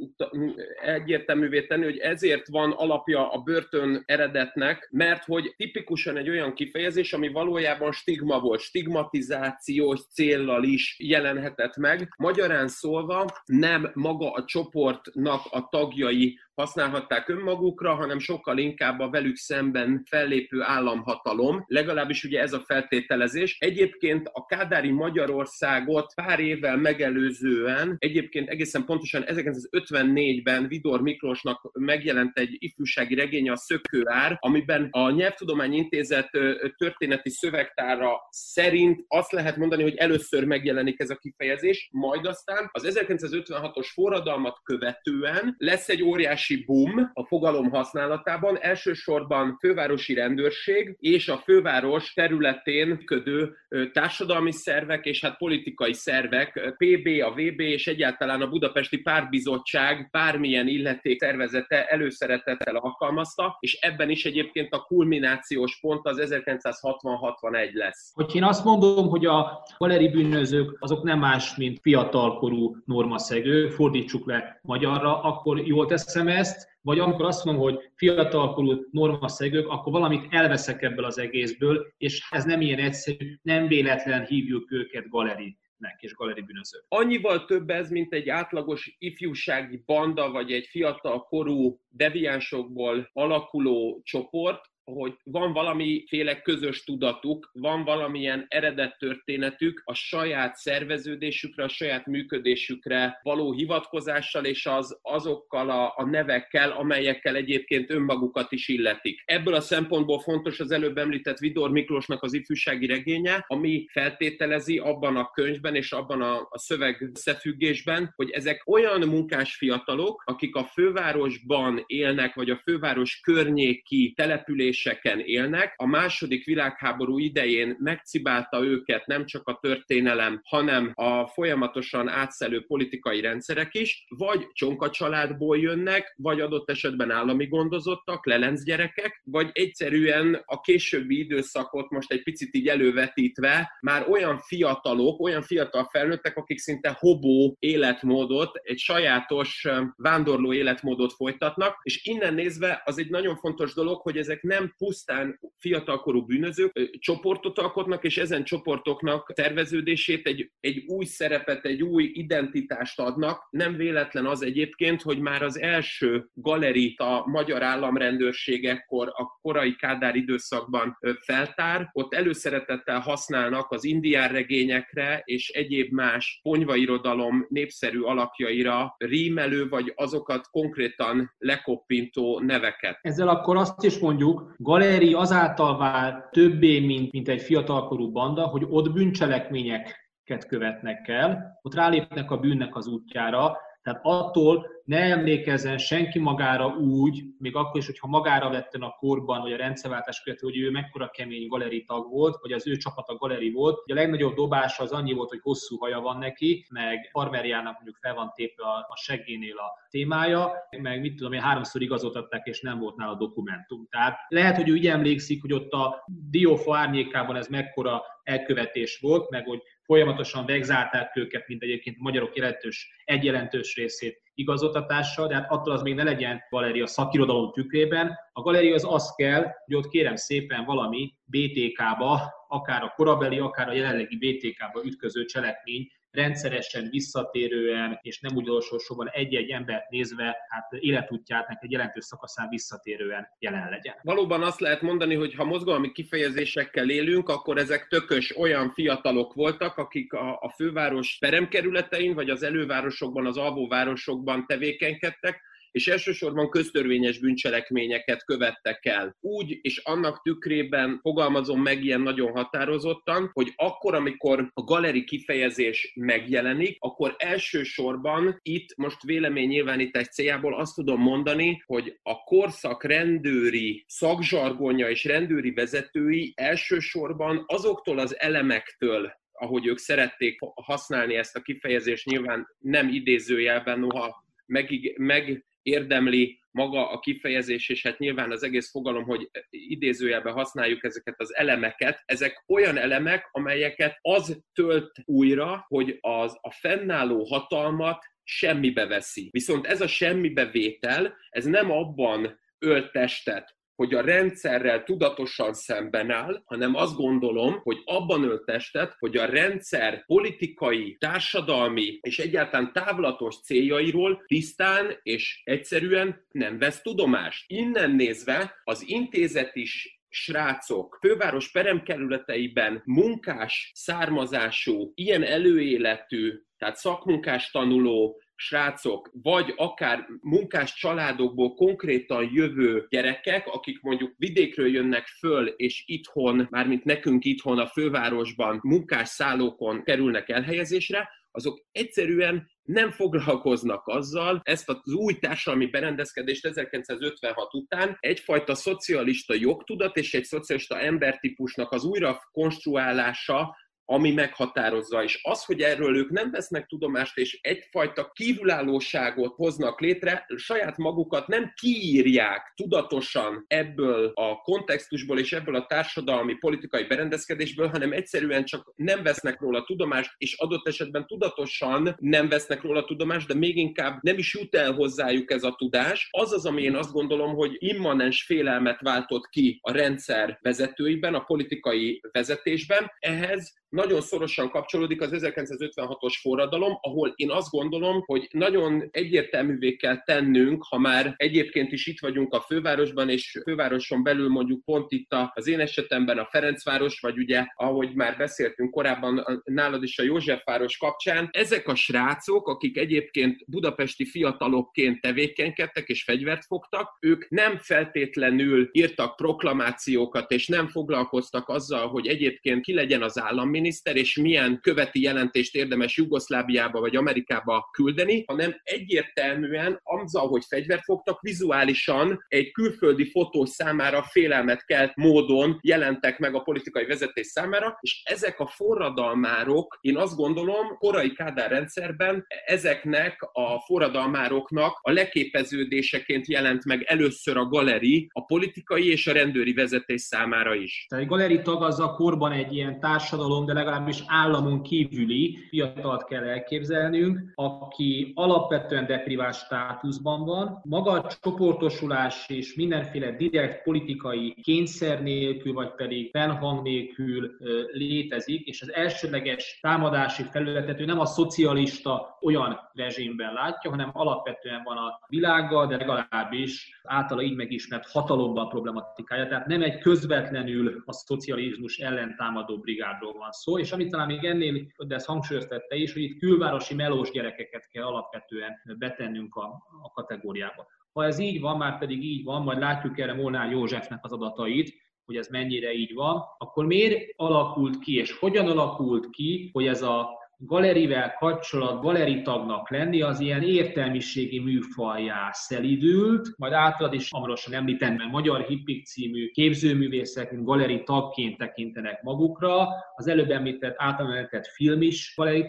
egyértelművé 0.83 1.67
tenni, 1.67 1.85
hogy 1.85 1.99
ezért 1.99 2.49
van 2.49 2.71
alapja 2.71 3.31
a 3.31 3.39
börtön 3.39 4.03
eredetnek, 4.07 4.89
mert 4.93 5.25
hogy 5.25 5.55
tipikusan 5.57 6.17
egy 6.17 6.29
olyan 6.29 6.55
kifejezés, 6.55 7.13
ami 7.13 7.29
valójában 7.29 7.93
stigma 7.93 8.41
volt, 8.41 8.61
stigmatizációs 8.61 10.01
céllal 10.13 10.65
is 10.65 10.97
jelenhetett 10.99 11.77
meg. 11.77 12.15
Magyarán 12.17 12.69
szólva 12.69 13.27
nem 13.45 13.91
maga 13.95 14.31
a 14.31 14.45
csoportnak 14.45 15.41
a 15.51 15.69
tagjai 15.71 16.39
használhatták 16.55 17.29
önmagukra, 17.29 17.95
hanem 17.95 18.19
sokkal 18.19 18.59
inkább 18.59 18.99
a 18.99 19.11
velük 19.11 19.37
szemben 19.37 20.03
fellépő 20.09 20.63
államhatalom. 20.63 21.65
Legalábbis 21.67 22.25
ugye 22.25 22.41
ez 22.41 22.53
a 22.53 22.63
feltételezés. 22.67 23.57
Egyébként 23.59 24.31
a 24.33 24.47
Kádári 24.47 24.91
Magyarországot 24.91 26.15
pár 26.15 26.41
évvel 26.41 26.77
megelőzően, 26.77 27.97
egyébként 27.99 28.49
egészen 28.49 28.85
pontosan 28.85 29.25
1954-ben 29.27 30.69
Vidor 30.69 31.03
Miklósnak 31.03 31.71
megjelent 31.73 32.39
egy 32.39 32.57
ifjúsági 32.59 33.15
regénye, 33.15 33.53
a 33.53 33.57
Szökőár, 33.57 34.37
amiben 34.41 34.89
a 34.91 35.11
Nyelvtudományi 35.11 35.77
Intézet 35.77 36.31
történeti 36.77 37.31
szövegtára 37.31 38.21
szerint 38.31 39.05
azt 39.09 39.33
lehet 39.33 39.57
mondani, 39.57 39.83
hogy 39.83 39.97
először 39.97 40.45
megjelenik 40.45 41.01
ez 41.01 41.11
a 41.11 41.17
kifejezés, 41.17 41.89
majd 41.93 42.27
aztán 42.27 42.69
az 42.73 42.87
1956-os 42.91 43.87
forradalmat 43.93 44.61
követően 44.63 45.55
lesz 45.59 45.89
egy 45.89 46.03
óriási 46.03 46.50
óriási 46.51 46.65
boom 46.67 47.11
a 47.13 47.25
fogalom 47.25 47.71
használatában, 47.71 48.59
elsősorban 48.61 49.57
fővárosi 49.59 50.15
rendőrség 50.15 50.97
és 50.99 51.29
a 51.29 51.37
főváros 51.37 52.13
területén 52.13 52.89
működő 52.89 53.57
társadalmi 53.93 54.53
szervek 54.53 55.07
és 55.07 55.21
hát 55.21 55.37
politikai 55.37 55.93
szervek, 55.93 56.75
PB, 56.77 57.07
a 57.07 57.31
VB 57.31 57.61
és 57.61 57.87
egyáltalán 57.87 58.41
a 58.41 58.49
Budapesti 58.49 58.99
Pártbizottság 58.99 60.09
bármilyen 60.11 60.69
illeték 60.69 61.21
szervezete 61.21 61.87
előszeretettel 61.87 62.77
alkalmazta, 62.77 63.57
és 63.61 63.79
ebben 63.81 64.11
is 64.11 64.25
egyébként 64.25 64.73
a 64.73 64.79
kulminációs 64.79 65.79
pont 65.81 66.07
az 66.07 66.19
1960-61 66.21 67.73
lesz. 67.73 68.11
Hogy 68.15 68.35
én 68.35 68.45
azt 68.45 68.65
mondom, 68.65 69.09
hogy 69.09 69.27
a 69.27 69.63
valeri 69.79 70.09
bűnözők 70.09 70.77
azok 70.79 71.03
nem 71.03 71.19
más, 71.19 71.57
mint 71.57 71.79
fiatalkorú 71.83 72.77
normaszegő, 72.85 73.69
fordítsuk 73.69 74.27
le 74.27 74.61
magyarra, 74.63 75.23
akkor 75.23 75.59
jól 75.67 75.87
teszem 75.87 76.29
ezt, 76.31 76.69
vagy 76.81 76.99
amikor 76.99 77.25
azt 77.25 77.45
mondom, 77.45 77.63
hogy 77.63 77.91
fiatalkorú 77.95 78.87
normaszegők, 78.91 79.69
akkor 79.69 79.93
valamit 79.93 80.27
elveszek 80.31 80.83
ebből 80.83 81.05
az 81.05 81.19
egészből, 81.19 81.87
és 81.97 82.29
ez 82.31 82.45
nem 82.45 82.61
ilyen 82.61 82.79
egyszerű, 82.79 83.39
nem 83.43 83.67
véletlen 83.67 84.25
hívjuk 84.25 84.73
őket 84.73 85.09
galeri 85.09 85.59
és 85.99 86.15
galeri 86.15 86.41
bűnözők. 86.41 86.85
Annyival 86.89 87.45
több 87.45 87.71
ez, 87.71 87.91
mint 87.91 88.13
egy 88.13 88.29
átlagos 88.29 88.97
ifjúsági 88.99 89.83
banda, 89.87 90.31
vagy 90.31 90.53
egy 90.53 90.67
fiatal 90.67 91.23
korú 91.23 91.81
deviánsokból 91.89 93.11
alakuló 93.13 94.01
csoport, 94.05 94.65
hogy 94.95 95.15
van 95.25 95.53
valamiféle 95.53 96.41
közös 96.41 96.85
tudatuk, 96.85 97.51
van 97.53 97.85
valamilyen 97.85 98.47
eredet 98.49 98.99
történetük 98.99 99.83
a 99.85 99.95
saját 99.95 100.55
szerveződésükre, 100.57 101.65
a 101.65 101.69
saját 101.69 102.07
működésükre 102.07 103.19
való 103.23 103.53
hivatkozással, 103.53 104.45
és 104.45 104.67
az 104.67 104.99
azokkal 105.03 105.71
a, 105.71 105.93
a 105.97 106.05
nevekkel, 106.05 106.71
amelyekkel 106.71 107.37
egyébként 107.37 107.91
önmagukat 107.91 108.53
is 108.53 108.69
illetik. 108.69 109.23
Ebből 109.25 109.55
a 109.55 109.61
szempontból 109.61 110.21
fontos 110.21 110.61
az 110.61 110.71
előbb 110.71 110.99
említett 110.99 111.39
Vidor 111.39 111.71
Miklósnak 111.71 112.23
az 112.23 112.33
ifjúsági 112.33 112.87
regénye, 112.87 113.45
ami 113.47 113.87
feltételezi 113.93 114.79
abban 114.79 115.17
a 115.17 115.31
könyvben 115.31 115.75
és 115.75 115.93
abban 115.93 116.23
a, 116.23 116.47
a 116.51 116.59
szöveg 116.59 117.11
összefüggésben, 117.15 118.13
hogy 118.17 118.31
ezek 118.31 118.63
olyan 118.67 119.09
munkás 119.09 119.57
fiatalok, 119.57 120.23
akik 120.27 120.55
a 120.55 120.65
fővárosban 120.65 121.85
élnek, 121.87 122.35
vagy 122.35 122.51
a 122.51 122.61
főváros 122.65 123.21
környéki 123.21 124.13
település 124.17 124.80
településeken 124.83 125.21
élnek. 125.21 125.75
A 125.77 125.87
második 125.87 126.45
világháború 126.45 127.19
idején 127.19 127.77
megcibálta 127.79 128.65
őket 128.65 129.07
nem 129.07 129.27
csak 129.27 129.49
a 129.49 129.59
történelem, 129.63 130.41
hanem 130.45 130.93
a 130.95 131.27
folyamatosan 131.27 132.09
átszelő 132.09 132.65
politikai 132.67 133.21
rendszerek 133.21 133.75
is, 133.75 134.05
vagy 134.09 134.47
csonka 134.53 134.91
családból 134.91 135.59
jönnek, 135.59 136.15
vagy 136.17 136.41
adott 136.41 136.71
esetben 136.71 137.11
állami 137.11 137.47
gondozottak, 137.47 138.27
lelenc 138.27 138.65
gyerekek, 138.65 139.21
vagy 139.25 139.51
egyszerűen 139.53 140.43
a 140.45 140.61
későbbi 140.61 141.19
időszakot 141.19 141.91
most 141.91 142.13
egy 142.13 142.23
picit 142.23 142.55
így 142.55 142.69
elővetítve, 142.69 143.79
már 143.81 144.09
olyan 144.09 144.39
fiatalok, 144.39 145.21
olyan 145.21 145.43
fiatal 145.43 145.89
felnőttek, 145.91 146.37
akik 146.37 146.59
szinte 146.59 146.97
hobó 146.99 147.57
életmódot, 147.59 148.61
egy 148.63 148.79
sajátos 148.79 149.67
vándorló 149.97 150.53
életmódot 150.53 151.13
folytatnak, 151.13 151.81
és 151.83 152.05
innen 152.05 152.35
nézve 152.35 152.83
az 152.85 152.99
egy 152.99 153.11
nagyon 153.11 153.37
fontos 153.37 153.75
dolog, 153.75 154.01
hogy 154.01 154.17
ezek 154.17 154.43
nem 154.43 154.60
pusztán 154.69 155.41
fiatalkorú 155.59 156.25
bűnözők 156.25 156.99
csoportot 156.99 157.59
alkotnak, 157.59 158.05
és 158.05 158.19
ezen 158.19 158.45
csoportoknak 158.45 159.33
terveződését 159.35 160.27
egy, 160.27 160.51
egy 160.61 160.85
új 160.87 161.05
szerepet, 161.05 161.65
egy 161.65 161.83
új 161.83 162.11
identitást 162.15 163.01
adnak. 163.01 163.49
Nem 163.51 163.77
véletlen 163.77 164.27
az 164.27 164.43
egyébként, 164.43 165.03
hogy 165.03 165.19
már 165.19 165.43
az 165.43 165.59
első 165.59 166.29
galerit 166.33 167.01
a 167.01 167.23
magyar 167.27 167.63
államrendőrségekkor 167.63 169.09
a 169.09 169.39
korai 169.41 169.75
Kádár 169.77 170.17
időszakban 170.17 170.99
feltár, 171.21 171.89
ott 171.93 172.15
előszeretettel 172.15 173.01
használnak 173.01 173.71
az 173.71 173.85
indián 173.85 174.33
regényekre 174.33 175.23
és 175.25 175.49
egyéb 175.49 175.93
más 175.93 176.41
ponyvairodalom 176.43 177.47
népszerű 177.49 178.01
alakjaira 178.01 178.95
rímelő, 178.99 179.69
vagy 179.69 179.93
azokat 179.97 180.49
konkrétan 180.51 181.35
lekoppintó 181.39 182.41
neveket. 182.41 182.99
Ezzel 183.03 183.29
akkor 183.29 183.57
azt 183.57 183.85
is 183.85 183.99
mondjuk, 183.99 184.50
galeri 184.57 185.15
azáltal 185.15 185.79
vált 185.79 186.31
többé, 186.31 186.81
mint, 186.81 187.13
mint 187.13 187.29
egy 187.29 187.41
fiatalkorú 187.41 188.13
banda, 188.13 188.47
hogy 188.47 188.67
ott 188.69 188.93
bűncselekményeket 188.93 190.47
követnek 190.47 191.09
el, 191.09 191.59
ott 191.63 191.75
rálépnek 191.75 192.31
a 192.31 192.39
bűnnek 192.39 192.77
az 192.77 192.87
útjára, 192.87 193.57
tehát 193.83 194.01
attól 194.03 194.67
ne 194.85 194.99
emlékezzen 194.99 195.79
senki 195.79 196.19
magára 196.19 196.67
úgy, 196.67 197.25
még 197.39 197.57
akkor 197.57 197.81
is, 197.81 197.87
hogyha 197.87 198.07
magára 198.07 198.51
vetten 198.51 198.83
a 198.83 198.95
korban, 198.99 199.41
vagy 199.41 199.53
a 199.53 199.57
rendszerváltás 199.57 200.23
követő, 200.23 200.47
hogy 200.47 200.59
ő 200.59 200.71
mekkora 200.71 201.11
kemény 201.11 201.49
galeri 201.49 201.85
tag 201.85 202.11
volt, 202.11 202.39
vagy 202.41 202.53
az 202.53 202.67
ő 202.67 202.77
csapata 202.77 203.17
galeri 203.17 203.51
volt. 203.51 203.83
Ugye 203.85 203.95
a 203.95 203.97
legnagyobb 203.97 204.35
dobása 204.35 204.83
az 204.83 204.93
annyi 204.93 205.13
volt, 205.13 205.29
hogy 205.29 205.41
hosszú 205.43 205.77
haja 205.77 206.01
van 206.01 206.19
neki, 206.19 206.67
meg 206.71 207.09
farmerjának 207.11 207.75
mondjuk 207.75 207.97
fel 208.01 208.15
van 208.15 208.33
tépve 208.35 208.65
a, 208.65 208.87
a 208.89 208.97
seggénél 208.97 209.57
a 209.57 209.89
témája, 209.91 210.53
meg 210.81 211.01
mit 211.01 211.15
tudom 211.15 211.33
én, 211.33 211.41
háromszor 211.41 211.83
igazoltatták, 211.83 212.47
és 212.47 212.61
nem 212.61 212.79
volt 212.79 212.97
nála 212.97 213.15
dokumentum. 213.15 213.87
Tehát 213.91 214.19
lehet, 214.29 214.57
hogy 214.57 214.71
úgy 214.71 214.87
emlékszik, 214.87 215.41
hogy 215.41 215.53
ott 215.53 215.73
a 215.73 216.05
diófa 216.31 216.77
árnyékában 216.77 217.37
ez 217.37 217.47
mekkora 217.49 218.03
elkövetés 218.23 218.99
volt, 219.01 219.31
meg 219.31 219.47
hogy 219.47 219.63
folyamatosan 219.91 220.47
vegzálták 220.47 221.17
őket, 221.17 221.49
mint 221.49 221.63
egyébként 221.63 221.97
a 221.99 222.03
magyarok 222.03 222.37
jelentős, 222.37 223.03
egy 223.05 223.25
jelentős 223.25 223.75
részét 223.75 224.23
igazoltatással, 224.35 225.27
de 225.27 225.35
hát 225.35 225.51
attól 225.51 225.73
az 225.73 225.83
még 225.83 225.95
ne 225.95 226.03
legyen 226.03 226.43
galéria 226.51 226.87
szakirodalom 226.87 227.53
tükrében. 227.53 228.19
A 228.33 228.41
galéria 228.41 228.75
az 228.75 228.87
az 228.89 229.15
kell, 229.15 229.47
hogy 229.65 229.75
ott 229.75 229.89
kérem 229.89 230.17
szépen 230.17 230.65
valami 230.65 231.15
BTK-ba, 231.25 232.21
akár 232.49 232.83
a 232.83 232.93
korabeli, 232.97 233.39
akár 233.39 233.69
a 233.69 233.73
jelenlegi 233.73 234.17
BTK-ba 234.17 234.85
ütköző 234.85 235.25
cselekmény 235.25 235.89
rendszeresen, 236.11 236.89
visszatérően, 236.91 237.99
és 238.03 238.21
nem 238.21 238.37
utolsó 238.37 238.79
sorban 238.79 239.09
egy-egy 239.11 239.51
embert 239.51 239.91
nézve, 239.91 240.37
hát 240.49 240.73
életútját 240.73 241.49
egy 241.61 241.71
jelentős 241.71 242.05
szakaszán 242.05 242.49
visszatérően 242.49 243.29
jelen 243.39 243.69
legyen. 243.69 243.95
Valóban 244.03 244.43
azt 244.43 244.61
lehet 244.61 244.83
mondani, 244.83 245.15
hogy 245.15 245.35
ha 245.35 245.45
mozgalmi 245.45 245.93
kifejezésekkel 245.93 246.91
élünk, 246.91 247.29
akkor 247.29 247.59
ezek 247.59 247.87
tökös 247.87 248.37
olyan 248.37 248.71
fiatalok 248.71 249.35
voltak, 249.35 249.77
akik 249.77 250.13
a, 250.13 250.39
a 250.41 250.53
főváros 250.57 251.17
peremkerületein, 251.21 252.15
vagy 252.15 252.31
az 252.31 252.43
elővárosokban, 252.43 253.27
az 253.27 253.37
alvóvárosokban 253.37 254.47
tevékenykedtek, 254.47 255.50
és 255.71 255.89
elsősorban 255.89 256.51
köztörvényes 256.51 257.19
bűncselekményeket 257.19 258.25
követtek 258.25 258.87
el. 258.87 259.17
Úgy 259.21 259.59
és 259.63 259.77
annak 259.77 260.23
tükrében 260.23 260.99
fogalmazom 261.03 261.63
meg 261.63 261.85
ilyen 261.85 262.01
nagyon 262.01 262.31
határozottan, 262.31 263.31
hogy 263.33 263.53
akkor, 263.57 263.95
amikor 263.95 264.51
a 264.53 264.63
galeri 264.63 265.05
kifejezés 265.05 265.93
megjelenik, 265.95 266.77
akkor 266.79 267.15
elsősorban 267.19 268.39
itt 268.43 268.77
most 268.77 269.03
véleménynyilvánítás 269.03 270.09
céljából 270.09 270.55
azt 270.55 270.75
tudom 270.75 271.01
mondani, 271.01 271.63
hogy 271.67 271.99
a 272.03 272.23
korszak 272.23 272.85
rendőri 272.85 273.85
szakzsargonja 273.89 274.89
és 274.91 275.05
rendőri 275.05 275.51
vezetői 275.51 276.33
elsősorban 276.37 277.45
azoktól 277.47 277.99
az 277.99 278.19
elemektől 278.19 279.19
ahogy 279.43 279.67
ők 279.67 279.79
szerették 279.79 280.39
használni 280.55 281.15
ezt 281.15 281.37
a 281.37 281.41
kifejezést, 281.41 282.07
nyilván 282.07 282.49
nem 282.59 282.89
idézőjelben, 282.89 283.79
noha 283.79 284.25
meg, 284.47 284.95
meg 284.97 285.45
érdemli 285.63 286.41
maga 286.51 286.91
a 286.91 286.99
kifejezés, 286.99 287.69
és 287.69 287.83
hát 287.83 287.99
nyilván 287.99 288.31
az 288.31 288.43
egész 288.43 288.71
fogalom, 288.71 289.05
hogy 289.05 289.31
idézőjelben 289.51 290.33
használjuk 290.33 290.85
ezeket 290.85 291.21
az 291.21 291.35
elemeket, 291.35 292.03
ezek 292.05 292.45
olyan 292.47 292.77
elemek, 292.77 293.29
amelyeket 293.31 293.99
az 294.01 294.43
tölt 294.53 294.93
újra, 295.05 295.65
hogy 295.69 295.99
az 296.01 296.39
a 296.41 296.51
fennálló 296.51 297.25
hatalmat 297.25 298.05
semmibe 298.23 298.87
veszi. 298.87 299.29
Viszont 299.31 299.67
ez 299.67 299.81
a 299.81 299.87
semmibe 299.87 300.51
vétel, 300.51 301.17
ez 301.31 301.45
nem 301.45 301.71
abban 301.71 302.41
ölt 302.59 302.93
testet, 302.93 303.59
hogy 303.81 303.95
a 303.95 304.01
rendszerrel 304.01 304.85
tudatosan 304.85 305.55
szemben 305.55 306.11
áll, 306.11 306.43
hanem 306.45 306.75
azt 306.75 306.97
gondolom, 306.97 307.61
hogy 307.63 307.83
abban 307.85 308.23
ölt 308.23 308.45
testet, 308.45 308.97
hogy 308.99 309.17
a 309.17 309.25
rendszer 309.25 310.05
politikai, 310.07 310.97
társadalmi 310.99 311.99
és 312.01 312.19
egyáltalán 312.19 312.73
távlatos 312.73 313.41
céljairól 313.41 314.23
tisztán 314.27 314.99
és 315.03 315.41
egyszerűen 315.45 316.27
nem 316.31 316.59
vesz 316.59 316.83
tudomást. 316.83 317.45
Innen 317.47 317.91
nézve 317.91 318.61
az 318.65 318.85
intézet 318.87 319.57
is 319.57 320.01
srácok 320.09 320.99
főváros 321.01 321.51
peremkerületeiben 321.51 322.83
munkás 322.85 323.71
származású, 323.75 324.93
ilyen 324.95 325.23
előéletű, 325.23 326.43
tehát 326.59 326.77
szakmunkás 326.77 327.51
tanuló, 327.51 328.21
srácok, 328.41 329.11
vagy 329.13 329.55
akár 329.57 330.07
munkás 330.21 330.75
családokból 330.75 331.55
konkrétan 331.55 332.31
jövő 332.33 332.87
gyerekek, 332.89 333.47
akik 333.47 333.81
mondjuk 333.81 334.15
vidékről 334.17 334.73
jönnek 334.73 335.07
föl, 335.07 335.47
és 335.47 335.83
itthon, 335.87 336.47
mármint 336.51 336.85
nekünk 336.85 337.25
itthon 337.25 337.59
a 337.59 337.67
fővárosban 337.67 338.59
munkás 338.63 339.09
szállókon 339.09 339.83
kerülnek 339.83 340.29
elhelyezésre, 340.29 341.09
azok 341.33 341.65
egyszerűen 341.73 342.51
nem 342.63 342.91
foglalkoznak 342.91 343.87
azzal, 343.87 344.41
ezt 344.45 344.69
az 344.69 344.93
új 344.93 345.15
társadalmi 345.15 345.67
berendezkedést 345.67 346.47
1956 346.47 347.55
után 347.55 347.97
egyfajta 348.01 348.55
szocialista 348.55 349.35
jogtudat 349.35 349.97
és 349.97 350.15
egy 350.15 350.25
szocialista 350.25 350.81
embertípusnak 350.81 351.73
az 351.73 351.85
újra 351.85 352.29
konstruálása 352.33 353.57
ami 353.91 354.11
meghatározza. 354.11 355.03
És 355.03 355.21
az, 355.23 355.45
hogy 355.45 355.61
erről 355.61 355.97
ők 355.97 356.11
nem 356.11 356.31
vesznek 356.31 356.67
tudomást, 356.67 357.17
és 357.19 357.39
egyfajta 357.41 358.11
kívülállóságot 358.15 359.35
hoznak 359.35 359.81
létre, 359.81 360.27
saját 360.37 360.77
magukat 360.77 361.27
nem 361.27 361.53
kiírják 361.61 362.53
tudatosan 362.55 363.45
ebből 363.47 364.13
a 364.15 364.37
kontextusból 364.37 365.19
és 365.19 365.33
ebből 365.33 365.55
a 365.55 365.67
társadalmi 365.67 366.35
politikai 366.35 366.85
berendezkedésből, 366.85 367.69
hanem 367.69 367.93
egyszerűen 367.93 368.45
csak 368.45 368.73
nem 368.77 369.03
vesznek 369.03 369.41
róla 369.41 369.65
tudomást, 369.65 370.15
és 370.17 370.35
adott 370.39 370.67
esetben 370.67 371.07
tudatosan 371.07 371.97
nem 371.99 372.29
vesznek 372.29 372.63
róla 372.63 372.85
tudomást, 372.85 373.27
de 373.27 373.35
még 373.35 373.57
inkább 373.57 373.99
nem 374.03 374.19
is 374.19 374.35
jut 374.35 374.55
el 374.55 374.73
hozzájuk 374.73 375.31
ez 375.31 375.43
a 375.43 375.55
tudás. 375.59 376.09
Az 376.11 376.33
az, 376.33 376.47
ami 376.47 376.63
én 376.63 376.77
azt 376.77 376.93
gondolom, 376.93 377.35
hogy 377.35 377.57
immanens 377.59 378.23
félelmet 378.23 378.81
váltott 378.81 379.29
ki 379.29 379.59
a 379.63 379.73
rendszer 379.73 380.39
vezetőiben, 380.43 381.15
a 381.15 381.25
politikai 381.25 382.01
vezetésben. 382.13 382.91
Ehhez 382.99 383.59
nagyon 383.71 384.01
szorosan 384.01 384.51
kapcsolódik 384.51 385.01
az 385.01 385.11
1956-os 385.13 386.15
forradalom, 386.21 386.79
ahol 386.81 387.13
én 387.17 387.31
azt 387.31 387.51
gondolom, 387.51 388.03
hogy 388.07 388.29
nagyon 388.31 388.89
egyértelművé 388.91 389.77
kell 389.77 390.03
tennünk, 390.03 390.65
ha 390.69 390.79
már 390.79 391.15
egyébként 391.17 391.73
is 391.73 391.87
itt 391.87 392.01
vagyunk 392.01 392.35
a 392.35 392.41
fővárosban, 392.41 393.09
és 393.09 393.41
fővároson 393.43 394.03
belül 394.03 394.29
mondjuk 394.29 394.65
pont 394.65 394.93
itt 394.93 395.15
az 395.35 395.47
én 395.47 395.61
esetemben 395.61 396.19
a 396.19 396.29
Ferencváros, 396.31 397.01
vagy 397.01 397.19
ugye, 397.19 397.47
ahogy 397.55 397.95
már 397.95 398.17
beszéltünk 398.17 398.71
korábban 398.71 399.43
nálad 399.45 399.83
is 399.83 399.99
a 399.99 400.03
Józsefváros 400.03 400.77
kapcsán, 400.77 401.29
ezek 401.33 401.69
a 401.69 401.75
srácok, 401.75 402.49
akik 402.49 402.77
egyébként 402.79 403.45
budapesti 403.47 404.05
fiatalokként 404.05 405.01
tevékenykedtek 405.01 405.89
és 405.89 406.03
fegyvert 406.03 406.45
fogtak, 406.45 406.97
ők 407.01 407.29
nem 407.29 407.59
feltétlenül 407.59 408.69
írtak 408.73 409.17
proklamációkat, 409.17 410.31
és 410.31 410.47
nem 410.47 410.69
foglalkoztak 410.69 411.49
azzal, 411.49 411.89
hogy 411.89 412.07
egyébként 412.07 412.63
ki 412.63 412.75
legyen 412.75 413.03
az 413.03 413.19
állam 413.19 413.49
miniszter, 413.61 413.97
és 413.97 414.17
milyen 414.17 414.59
követi 414.63 415.03
jelentést 415.03 415.55
érdemes 415.55 415.97
Jugoszlábiába 415.97 416.81
vagy 416.81 416.97
Amerikába 416.97 417.69
küldeni, 417.73 418.25
hanem 418.27 418.61
egyértelműen 418.63 419.81
azzal, 419.83 420.29
hogy 420.29 420.45
fegyvert 420.49 420.85
fogtak, 420.85 421.21
vizuálisan 421.21 422.25
egy 422.29 422.51
külföldi 422.51 423.11
fotó 423.11 423.45
számára 423.45 424.03
félelmet 424.03 424.65
kelt 424.65 424.97
módon 424.97 425.59
jelentek 425.63 426.19
meg 426.19 426.35
a 426.35 426.41
politikai 426.41 426.87
vezetés 426.87 427.27
számára, 427.27 427.79
és 427.81 428.03
ezek 428.05 428.41
a 428.41 428.47
forradalmárok, 428.47 429.79
én 429.81 429.97
azt 429.97 430.17
gondolom, 430.17 430.67
korai 430.79 431.13
Kádár 431.13 431.51
rendszerben 431.51 432.27
ezeknek 432.45 433.29
a 433.33 433.61
forradalmároknak 433.61 434.79
a 434.83 434.91
leképeződéseként 434.91 436.29
jelent 436.29 436.65
meg 436.65 436.83
először 436.83 437.37
a 437.37 437.45
galeri 437.45 438.09
a 438.13 438.25
politikai 438.25 438.91
és 438.91 439.07
a 439.07 439.13
rendőri 439.13 439.53
vezetés 439.53 440.01
számára 440.01 440.55
is. 440.55 440.87
Tehát 440.89 441.05
egy 441.05 441.11
galeri 441.11 441.43
tag 441.43 441.63
az 441.63 441.81
a 441.81 441.95
korban 441.95 442.33
egy 442.33 442.55
ilyen 442.55 442.81
társadalom, 442.81 443.47
de 443.51 443.57
legalábbis 443.57 444.03
államon 444.07 444.63
kívüli 444.63 445.39
fiatalt 445.49 446.05
kell 446.05 446.25
elképzelnünk, 446.25 447.33
aki 447.35 448.13
alapvetően 448.15 448.87
deprivás 448.87 449.37
státuszban 449.37 450.25
van, 450.25 450.61
maga 450.65 450.91
a 450.91 451.07
csoportosulás 451.23 452.29
és 452.29 452.55
mindenféle 452.55 453.11
direkt 453.11 453.63
politikai 453.63 454.35
kényszer 454.43 455.03
nélkül, 455.03 455.53
vagy 455.53 455.75
pedig 455.75 456.11
fennhang 456.11 456.63
nélkül 456.63 457.37
létezik, 457.73 458.47
és 458.47 458.63
az 458.63 458.73
elsődleges 458.73 459.59
támadási 459.63 460.23
felületet 460.23 460.81
ő 460.81 460.85
nem 460.85 461.01
a 461.01 461.07
szocialista 461.07 462.19
olyan 462.21 462.59
rezsimben 462.73 463.33
látja, 463.33 463.71
hanem 463.71 463.91
alapvetően 463.93 464.63
van 464.65 464.77
a 464.77 464.99
világgal, 465.09 465.67
de 465.67 465.77
legalábbis 465.77 466.81
általa 466.83 467.23
így 467.23 467.37
megismert 467.37 467.91
hatalomban 467.91 468.49
problematikája. 468.49 469.27
Tehát 469.27 469.47
nem 469.47 469.63
egy 469.63 469.79
közvetlenül 469.79 470.83
a 470.87 470.93
szocializmus 470.93 471.79
ellen 471.79 472.15
támadó 472.17 472.59
brigádról 472.59 473.13
van 473.13 473.33
szó, 473.41 473.59
és 473.59 473.73
amit 473.73 473.91
talán 473.91 474.07
még 474.07 474.25
ennél, 474.25 474.67
de 474.87 474.95
ezt 474.95 475.07
hangsúlyoztette 475.07 475.77
is, 475.77 475.93
hogy 475.93 476.03
itt 476.03 476.19
külvárosi 476.19 476.75
melós 476.75 477.11
gyerekeket 477.11 477.69
kell 477.69 477.85
alapvetően 477.85 478.53
betennünk 478.79 479.35
a, 479.35 479.63
a 479.83 479.91
kategóriába. 479.91 480.67
Ha 480.93 481.05
ez 481.05 481.19
így 481.19 481.41
van, 481.41 481.57
már 481.57 481.79
pedig 481.79 482.05
így 482.05 482.25
van, 482.25 482.43
majd 482.43 482.59
látjuk 482.59 482.99
erre 482.99 483.15
Molnár 483.15 483.51
Józsefnek 483.51 484.05
az 484.05 484.13
adatait, 484.13 484.75
hogy 485.05 485.17
ez 485.17 485.29
mennyire 485.29 485.73
így 485.73 485.95
van, 485.95 486.23
akkor 486.39 486.67
miért 486.67 487.13
alakult 487.17 487.79
ki, 487.79 487.97
és 487.97 488.19
hogyan 488.19 488.49
alakult 488.49 489.11
ki, 489.11 489.51
hogy 489.53 489.67
ez 489.67 489.83
a 489.83 490.20
galerivel 490.47 491.15
kapcsolat, 491.19 491.81
galeri 491.83 492.23
tagnak 492.23 492.71
lenni, 492.71 493.03
az 493.03 493.21
ilyen 493.21 493.43
értelmiségi 493.43 494.39
műfajjá 494.39 495.31
szelidült, 495.33 496.35
majd 496.37 496.53
általad 496.53 496.95
is 496.95 497.11
hamarosan 497.11 497.55
említem, 497.55 497.95
mert 497.95 498.11
Magyar 498.11 498.41
Hippik 498.41 498.87
című 498.87 499.31
képzőművészek, 499.31 500.31
mint 500.31 500.45
galeri 500.45 500.83
tagként 500.83 501.39
tekintenek 501.39 502.03
magukra, 502.03 502.69
az 502.95 503.07
előbb 503.09 503.31
említett 503.31 503.75
általán 503.79 504.17
említett 504.17 504.47
film 504.47 504.83
is 504.83 505.13
galeri 505.17 505.45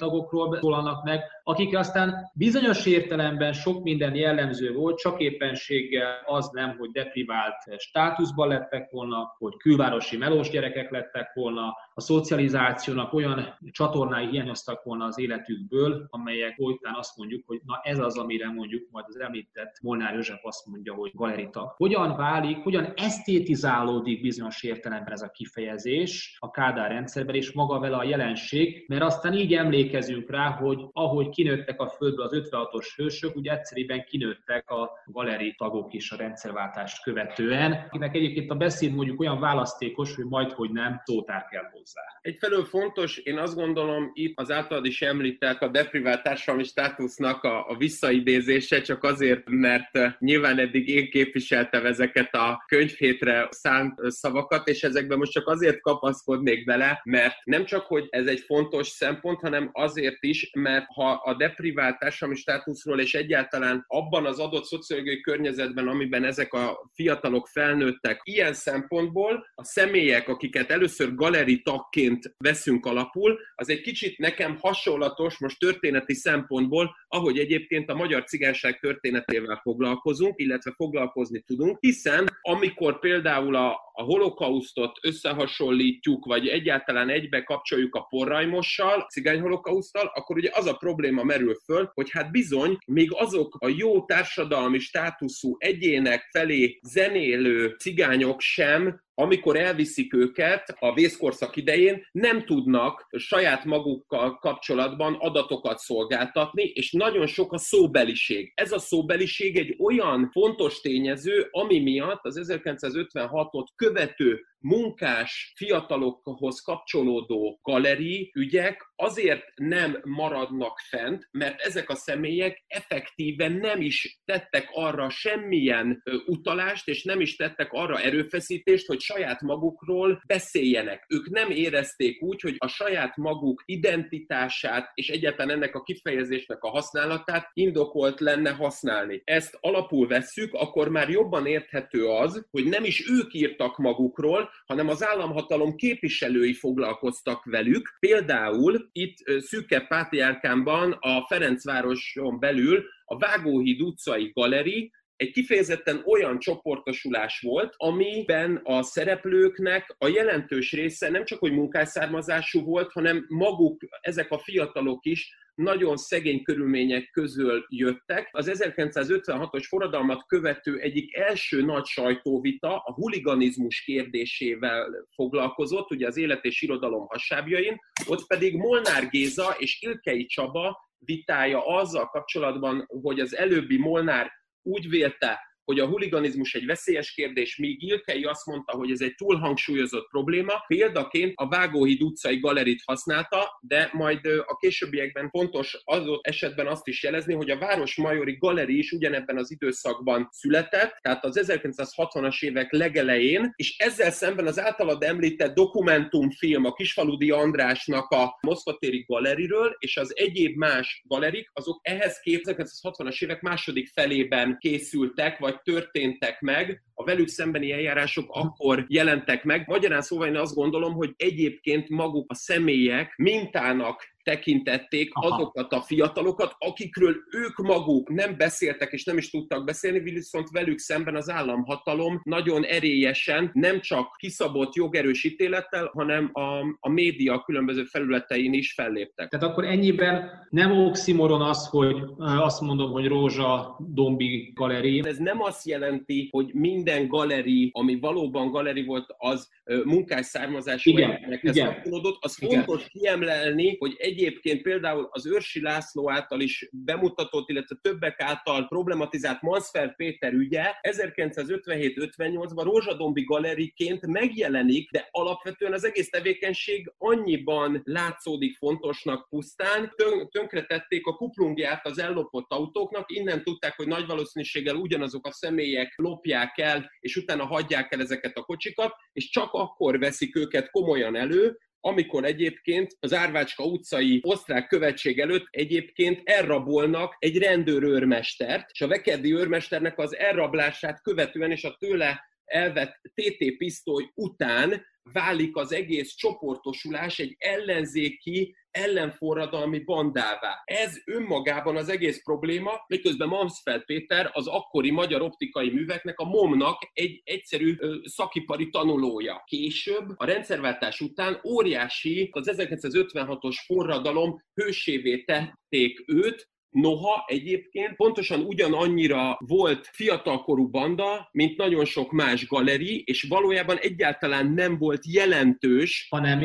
szólalnak 0.59 1.03
meg, 1.03 1.21
akik 1.43 1.77
aztán 1.77 2.31
bizonyos 2.33 2.85
értelemben 2.85 3.53
sok 3.53 3.83
minden 3.83 4.15
jellemző 4.15 4.73
volt, 4.73 4.97
csak 4.97 5.21
éppenséggel 5.21 6.21
az 6.25 6.49
nem, 6.53 6.75
hogy 6.77 6.91
deprivált 6.91 7.55
státuszban 7.77 8.47
lettek 8.47 8.91
volna, 8.91 9.35
hogy 9.37 9.57
külvárosi 9.57 10.17
melós 10.17 10.49
gyerekek 10.49 10.91
lettek 10.91 11.33
volna, 11.33 11.75
a 11.93 12.01
szocializációnak 12.01 13.13
olyan 13.13 13.57
csatornái 13.71 14.27
hiányoztak 14.27 14.83
volna 14.83 15.05
az 15.05 15.19
életükből, 15.19 16.07
amelyek 16.09 16.55
folytán 16.55 16.93
azt 16.95 17.17
mondjuk, 17.17 17.43
hogy 17.45 17.59
na 17.65 17.79
ez 17.83 17.99
az, 17.99 18.17
amire 18.17 18.51
mondjuk 18.51 18.87
majd 18.91 19.05
az 19.07 19.19
említett 19.19 19.79
Molnár 19.81 20.13
József 20.13 20.45
azt 20.45 20.65
mondja, 20.65 20.93
hogy 20.93 21.11
galerita. 21.13 21.73
Hogyan 21.77 22.15
válik, 22.15 22.57
hogyan 22.57 22.93
esztétizálódik 22.95 24.21
bizonyos 24.21 24.63
értelemben 24.63 25.13
ez 25.13 25.21
a 25.21 25.29
kifejezés 25.29 26.37
a 26.39 26.51
Kádár 26.51 26.91
rendszerben, 26.91 27.35
és 27.35 27.51
maga 27.51 27.79
vele 27.79 27.95
a 27.95 28.03
jelenség, 28.03 28.85
mert 28.87 29.03
aztán 29.03 29.33
így 29.33 29.53
emlékezünk 29.53 30.29
rá, 30.29 30.49
hogy 30.49 30.85
ahogy 30.91 31.29
kinőttek 31.41 31.81
a 31.81 31.89
földből 31.89 32.25
az 32.25 32.49
56-os 32.49 32.87
hősök, 32.95 33.35
ugye 33.35 33.51
egyszerűen 33.51 34.03
kinőttek 34.03 34.69
a 34.69 34.91
galeri 35.05 35.55
tagok 35.57 35.93
is 35.93 36.11
a 36.11 36.15
rendszerváltást 36.15 37.03
követően, 37.03 37.71
akinek 37.71 38.15
egyébként 38.15 38.51
a 38.51 38.55
beszéd 38.55 38.93
mondjuk 38.93 39.19
olyan 39.19 39.39
választékos, 39.39 40.15
hogy 40.15 40.25
majd, 40.25 40.51
hogy 40.51 40.71
nem, 40.71 41.01
szótár 41.05 41.45
kell 41.45 41.69
hozzá. 41.71 42.01
Egyfelől 42.21 42.63
fontos, 42.63 43.17
én 43.17 43.37
azt 43.37 43.55
gondolom, 43.55 44.11
itt 44.13 44.39
az 44.39 44.51
általad 44.51 44.85
is 44.85 45.01
említett 45.01 45.61
a 45.61 45.67
deprivált 45.67 46.23
társadalmi 46.23 46.63
státusznak 46.63 47.43
a, 47.43 47.69
a 47.69 47.77
visszaidézése, 47.77 48.81
csak 48.81 49.03
azért, 49.03 49.49
mert 49.49 49.97
eh, 49.97 50.13
nyilván 50.19 50.59
eddig 50.59 50.87
én 50.87 51.09
képviseltem 51.09 51.85
ezeket 51.85 52.33
a 52.33 52.63
könyvhétre 52.67 53.47
szánt 53.49 54.11
szavakat, 54.11 54.67
és 54.67 54.83
ezekben 54.83 55.17
most 55.17 55.31
csak 55.31 55.47
azért 55.47 55.81
kapaszkodnék 55.81 56.65
bele, 56.65 57.01
mert 57.03 57.35
nem 57.43 57.65
csak, 57.65 57.85
hogy 57.85 58.07
ez 58.09 58.25
egy 58.25 58.39
fontos 58.39 58.87
szempont, 58.87 59.39
hanem 59.39 59.69
azért 59.73 60.23
is, 60.23 60.49
mert 60.53 60.85
ha 60.93 61.20
a 61.23 61.33
deprivált 61.33 61.99
társadalmi 61.99 62.39
státuszról 62.39 62.99
és 62.99 63.13
egyáltalán 63.13 63.83
abban 63.87 64.25
az 64.25 64.39
adott 64.39 64.65
szociológiai 64.65 65.21
környezetben, 65.21 65.87
amiben 65.87 66.23
ezek 66.23 66.53
a 66.53 66.89
fiatalok 66.93 67.47
felnőttek, 67.47 68.21
ilyen 68.23 68.53
szempontból 68.53 69.47
a 69.55 69.63
személyek, 69.63 70.27
akiket 70.29 70.71
először 70.71 71.15
galeri 71.15 71.61
tagként 71.61 72.33
veszünk 72.37 72.85
alapul, 72.85 73.39
az 73.55 73.69
egy 73.69 73.81
kicsit 73.81 74.17
nekem 74.17 74.57
hasonlatos 74.59 75.39
most 75.39 75.59
történeti 75.59 76.13
szempontból, 76.13 76.95
ahogy 77.07 77.39
egyébként 77.39 77.89
a 77.89 77.95
magyar 77.95 78.23
cigányság 78.23 78.79
történetével 78.79 79.59
foglalkozunk, 79.61 80.33
illetve 80.37 80.73
foglalkozni 80.75 81.41
tudunk, 81.41 81.77
hiszen 81.79 82.27
amikor 82.41 82.99
például 82.99 83.55
a, 83.55 83.69
a 83.93 84.03
holokausztot 84.03 84.99
összehasonlítjuk, 85.01 86.25
vagy 86.25 86.47
egyáltalán 86.47 87.09
egybe 87.09 87.43
kapcsoljuk 87.43 87.95
a 87.95 88.01
porrajmossal, 88.01 89.07
cigány 89.09 89.39
holokausztal, 89.39 90.11
akkor 90.13 90.37
ugye 90.37 90.49
az 90.53 90.65
a 90.65 90.73
probléma 90.73 91.10
merül 91.15 91.55
föl, 91.65 91.91
hogy 91.93 92.09
hát 92.11 92.31
bizony, 92.31 92.77
még 92.85 93.09
azok 93.13 93.55
a 93.59 93.67
jó 93.67 94.05
társadalmi 94.05 94.79
státuszú 94.79 95.55
egyének 95.57 96.29
felé 96.31 96.79
zenélő 96.81 97.75
cigányok 97.79 98.41
sem 98.41 99.01
amikor 99.13 99.57
elviszik 99.57 100.13
őket 100.13 100.75
a 100.79 100.93
vészkorszak 100.93 101.55
idején, 101.55 102.07
nem 102.11 102.45
tudnak 102.45 103.07
saját 103.17 103.65
magukkal 103.65 104.37
kapcsolatban 104.37 105.13
adatokat 105.13 105.77
szolgáltatni, 105.77 106.63
és 106.63 106.91
nagyon 106.91 107.27
sok 107.27 107.53
a 107.53 107.57
szóbeliség. 107.57 108.51
Ez 108.55 108.71
a 108.71 108.79
szóbeliség 108.79 109.57
egy 109.57 109.75
olyan 109.79 110.29
fontos 110.31 110.81
tényező, 110.81 111.47
ami 111.51 111.79
miatt 111.79 112.25
az 112.25 112.39
1956-ot 112.43 113.65
követő 113.75 114.41
munkás 114.61 115.53
fiatalokhoz 115.55 116.61
kapcsolódó 116.61 117.59
galeri 117.61 118.31
ügyek 118.35 118.91
azért 118.95 119.43
nem 119.55 120.01
maradnak 120.03 120.79
fent, 120.89 121.27
mert 121.31 121.61
ezek 121.61 121.89
a 121.89 121.95
személyek 121.95 122.63
effektíven 122.67 123.51
nem 123.51 123.81
is 123.81 124.21
tettek 124.25 124.69
arra 124.71 125.09
semmilyen 125.09 126.03
utalást, 126.25 126.87
és 126.87 127.03
nem 127.03 127.21
is 127.21 127.35
tettek 127.35 127.71
arra 127.71 127.99
erőfeszítést, 127.99 128.87
hogy 128.87 129.00
saját 129.01 129.41
magukról 129.41 130.21
beszéljenek. 130.27 131.05
Ők 131.09 131.29
nem 131.29 131.49
érezték 131.49 132.21
úgy, 132.21 132.41
hogy 132.41 132.55
a 132.57 132.67
saját 132.67 133.17
maguk 133.17 133.63
identitását 133.65 134.91
és 134.93 135.09
egyáltalán 135.09 135.55
ennek 135.55 135.75
a 135.75 135.83
kifejezésnek 135.83 136.63
a 136.63 136.69
használatát 136.69 137.49
indokolt 137.53 138.19
lenne 138.19 138.49
használni. 138.49 139.21
Ezt 139.25 139.57
alapul 139.61 140.07
vesszük, 140.07 140.53
akkor 140.53 140.89
már 140.89 141.09
jobban 141.09 141.45
érthető 141.45 142.05
az, 142.05 142.45
hogy 142.51 142.65
nem 142.65 142.83
is 142.83 143.09
ők 143.09 143.33
írtak 143.33 143.77
magukról, 143.77 144.49
hanem 144.65 144.87
az 144.87 145.05
államhatalom 145.05 145.75
képviselői 145.75 146.53
foglalkoztak 146.53 147.43
velük. 147.45 147.95
Például 147.99 148.89
itt 148.91 149.17
Szűke 149.39 149.79
Pátriárkánban 149.79 150.91
a 150.91 151.25
Ferencvároson 151.27 152.39
belül 152.39 152.83
a 153.05 153.17
Vágóhíd 153.17 153.81
utcai 153.81 154.31
galeri 154.33 154.91
egy 155.21 155.31
kifejezetten 155.31 156.01
olyan 156.05 156.39
csoportosulás 156.39 157.39
volt, 157.39 157.73
amiben 157.77 158.61
a 158.63 158.83
szereplőknek 158.83 159.95
a 159.97 160.07
jelentős 160.07 160.71
része 160.71 161.09
nem 161.09 161.25
csak 161.25 161.39
hogy 161.39 161.51
munkásszármazású 161.51 162.61
volt, 162.63 162.91
hanem 162.91 163.25
maguk, 163.27 163.81
ezek 163.99 164.31
a 164.31 164.39
fiatalok 164.39 165.05
is 165.05 165.39
nagyon 165.55 165.97
szegény 165.97 166.43
körülmények 166.43 167.09
közül 167.11 167.65
jöttek. 167.69 168.29
Az 168.31 168.51
1956-os 168.53 169.65
forradalmat 169.67 170.25
követő 170.27 170.77
egyik 170.77 171.15
első 171.15 171.61
nagy 171.61 171.85
sajtóvita 171.85 172.77
a 172.77 172.93
huliganizmus 172.93 173.81
kérdésével 173.81 175.05
foglalkozott, 175.15 175.91
ugye 175.91 176.07
az 176.07 176.17
élet 176.17 176.45
és 176.45 176.61
irodalom 176.61 177.05
hasábjain, 177.07 177.79
ott 178.07 178.27
pedig 178.27 178.55
Molnár 178.55 179.09
Géza 179.09 179.55
és 179.57 179.81
Ilkei 179.81 180.25
Csaba 180.25 180.89
vitája 181.05 181.65
azzal 181.65 182.05
kapcsolatban, 182.05 182.85
hogy 183.01 183.19
az 183.19 183.35
előbbi 183.35 183.77
Molnár 183.77 184.31
úgy 184.63 184.89
vélte, 184.89 185.39
hogy 185.65 185.79
a 185.79 185.87
huliganizmus 185.87 186.53
egy 186.53 186.65
veszélyes 186.65 187.11
kérdés, 187.11 187.57
míg 187.57 187.83
Ilkei 187.83 188.23
azt 188.23 188.45
mondta, 188.45 188.77
hogy 188.77 188.91
ez 188.91 189.01
egy 189.01 189.15
túlhangsúlyozott 189.15 190.07
probléma. 190.09 190.53
Példaként 190.67 191.33
a 191.35 191.47
Vágóhíd 191.47 192.01
utcai 192.01 192.39
galerit 192.39 192.81
használta, 192.85 193.59
de 193.61 193.89
majd 193.93 194.25
a 194.25 194.55
későbbiekben 194.59 195.29
fontos 195.29 195.81
az 195.83 196.03
esetben 196.21 196.67
azt 196.67 196.87
is 196.87 197.03
jelezni, 197.03 197.33
hogy 197.33 197.49
a 197.49 197.57
Városmajori 197.57 198.37
Galeri 198.39 198.77
is 198.77 198.91
ugyanebben 198.91 199.37
az 199.37 199.51
időszakban 199.51 200.27
született, 200.31 200.97
tehát 201.01 201.25
az 201.25 201.39
1960-as 201.47 202.43
évek 202.43 202.71
legelején, 202.71 203.53
és 203.55 203.77
ezzel 203.77 204.11
szemben 204.11 204.47
az 204.47 204.59
általad 204.59 205.03
említett 205.03 205.55
dokumentumfilm 205.55 206.65
a 206.65 206.73
Kisfaludi 206.73 207.31
Andrásnak 207.31 208.09
a 208.09 208.37
Moszkvatéri 208.41 209.03
galeriről, 209.07 209.75
és 209.79 209.97
az 209.97 210.17
egyéb 210.17 210.57
más 210.57 211.03
galerik, 211.07 211.49
azok 211.53 211.79
ehhez 211.81 212.19
képest 212.19 212.39
1960-as 212.45 213.23
évek 213.23 213.41
második 213.41 213.87
felében 213.87 214.57
készültek, 214.59 215.37
vagy 215.37 215.50
történtek 215.63 216.41
meg, 216.41 216.83
a 216.93 217.03
velük 217.03 217.27
szembeni 217.27 217.71
eljárások 217.71 218.25
akkor 218.29 218.85
jelentek 218.87 219.43
meg. 219.43 219.67
Magyarán 219.67 220.01
szóval 220.01 220.27
én 220.27 220.35
azt 220.35 220.55
gondolom, 220.55 220.93
hogy 220.93 221.13
egyébként 221.17 221.89
maguk 221.89 222.31
a 222.31 222.35
személyek 222.35 223.13
mintának 223.17 224.10
tekintették 224.23 225.09
Aha. 225.13 225.35
azokat 225.35 225.73
a 225.73 225.81
fiatalokat, 225.81 226.55
akikről 226.57 227.15
ők 227.31 227.57
maguk 227.57 228.09
nem 228.09 228.37
beszéltek 228.37 228.91
és 228.91 229.03
nem 229.03 229.17
is 229.17 229.29
tudtak 229.29 229.65
beszélni, 229.65 229.99
viszont 229.99 230.49
velük 230.49 230.79
szemben 230.79 231.15
az 231.15 231.29
államhatalom 231.29 232.21
nagyon 232.23 232.63
erélyesen 232.63 233.49
nem 233.53 233.79
csak 233.79 234.15
kiszabott 234.17 234.75
jogerős 234.75 235.23
ítélettel, 235.23 235.91
hanem 235.93 236.29
a, 236.33 236.59
a 236.79 236.89
média 236.89 237.43
különböző 237.43 237.83
felületein 237.83 238.53
is 238.53 238.73
felléptek. 238.73 239.29
Tehát 239.29 239.45
akkor 239.45 239.65
ennyiben 239.65 240.29
nem 240.49 240.71
oximoron 240.71 241.41
az, 241.41 241.67
hogy 241.67 241.95
azt 242.17 242.61
mondom, 242.61 242.91
hogy 242.91 243.07
Rózsa 243.07 243.77
Dombi 243.93 244.51
galeri. 244.55 245.01
Ez 245.05 245.17
nem 245.17 245.41
azt 245.41 245.65
jelenti, 245.65 246.27
hogy 246.31 246.49
minden 246.53 247.07
galeri, 247.07 247.69
ami 247.73 247.99
valóban 247.99 248.51
galeri 248.51 248.83
volt, 248.83 249.05
az 249.17 249.49
munkás 249.83 250.25
származású 250.25 250.97
emberekhez 250.97 251.57
kapcsolódott. 251.57 252.17
Az 252.19 252.37
igen. 252.41 252.63
fontos 252.63 252.87
kiemelni, 252.87 253.75
hogy 253.79 253.95
egyébként 254.11 254.61
például 254.61 255.07
az 255.11 255.27
Őrsi 255.27 255.61
László 255.61 256.11
által 256.11 256.41
is 256.41 256.69
bemutatott, 256.71 257.49
illetve 257.49 257.75
többek 257.81 258.21
által 258.21 258.67
problematizált 258.67 259.41
Mansfeld 259.41 259.95
Péter 259.95 260.33
ügye 260.33 260.73
1957-58-ban 260.81 262.61
Rózsadombi 262.63 263.23
galeriként 263.23 264.07
megjelenik, 264.07 264.91
de 264.91 265.07
alapvetően 265.11 265.73
az 265.73 265.83
egész 265.83 266.09
tevékenység 266.09 266.93
annyiban 266.97 267.81
látszódik 267.83 268.57
fontosnak 268.57 269.29
pusztán, 269.29 269.93
tönkretették 270.31 271.05
a 271.05 271.15
kuplungját 271.15 271.85
az 271.85 271.99
ellopott 271.99 272.51
autóknak, 272.51 273.11
innen 273.11 273.43
tudták, 273.43 273.75
hogy 273.75 273.87
nagy 273.87 274.05
valószínűséggel 274.05 274.75
ugyanazok 274.75 275.27
a 275.27 275.31
személyek 275.31 275.93
lopják 275.95 276.57
el, 276.57 276.91
és 276.99 277.15
utána 277.15 277.45
hagyják 277.45 277.93
el 277.93 278.01
ezeket 278.01 278.37
a 278.37 278.43
kocsikat, 278.43 278.93
és 279.13 279.29
csak 279.29 279.51
akkor 279.51 279.99
veszik 279.99 280.35
őket 280.35 280.69
komolyan 280.71 281.15
elő, 281.15 281.57
amikor 281.81 282.25
egyébként 282.25 282.97
az 282.99 283.13
Árvácska 283.13 283.63
utcai 283.63 284.19
osztrák 284.23 284.67
követség 284.67 285.19
előtt 285.19 285.47
egyébként 285.49 286.21
elrabolnak 286.23 287.15
egy 287.19 287.37
rendőrőrmestert, 287.37 288.69
és 288.71 288.81
a 288.81 288.87
vekeddi 288.87 289.33
őrmesternek 289.33 289.97
az 289.97 290.15
elrablását 290.15 291.01
követően 291.01 291.51
és 291.51 291.63
a 291.63 291.75
tőle 291.79 292.29
elvett 292.45 292.99
TT 293.13 293.57
pisztoly 293.57 294.11
után 294.15 294.85
válik 295.03 295.55
az 295.55 295.73
egész 295.73 296.15
csoportosulás 296.15 297.19
egy 297.19 297.35
ellenzéki 297.39 298.55
ellenforradalmi 298.71 299.79
bandává. 299.79 300.61
Ez 300.63 300.97
önmagában 301.05 301.75
az 301.75 301.89
egész 301.89 302.23
probléma, 302.23 302.71
miközben 302.87 303.27
Mamsfeld 303.27 303.85
Péter 303.85 304.29
az 304.33 304.47
akkori 304.47 304.91
magyar 304.91 305.21
optikai 305.21 305.69
műveknek, 305.69 306.19
a 306.19 306.25
MOM-nak 306.25 306.89
egy 306.93 307.21
egyszerű 307.23 307.75
ö, 307.79 307.95
szakipari 308.03 308.69
tanulója. 308.69 309.43
Később, 309.45 310.09
a 310.15 310.25
rendszerváltás 310.25 310.99
után 310.99 311.41
óriási, 311.47 312.29
az 312.31 312.51
1956-os 312.57 313.55
forradalom 313.65 314.43
hősévé 314.53 315.23
tették 315.23 316.03
őt, 316.05 316.49
Noha 316.71 317.23
egyébként 317.27 317.95
pontosan 317.95 318.39
ugyanannyira 318.39 319.37
volt 319.39 319.89
fiatalkorú 319.93 320.69
banda, 320.69 321.29
mint 321.31 321.57
nagyon 321.57 321.85
sok 321.85 322.11
más 322.11 322.47
galeri, 322.47 323.03
és 323.05 323.25
valójában 323.29 323.77
egyáltalán 323.77 324.51
nem 324.51 324.77
volt 324.77 325.13
jelentős. 325.13 326.07
Hanem 326.09 326.39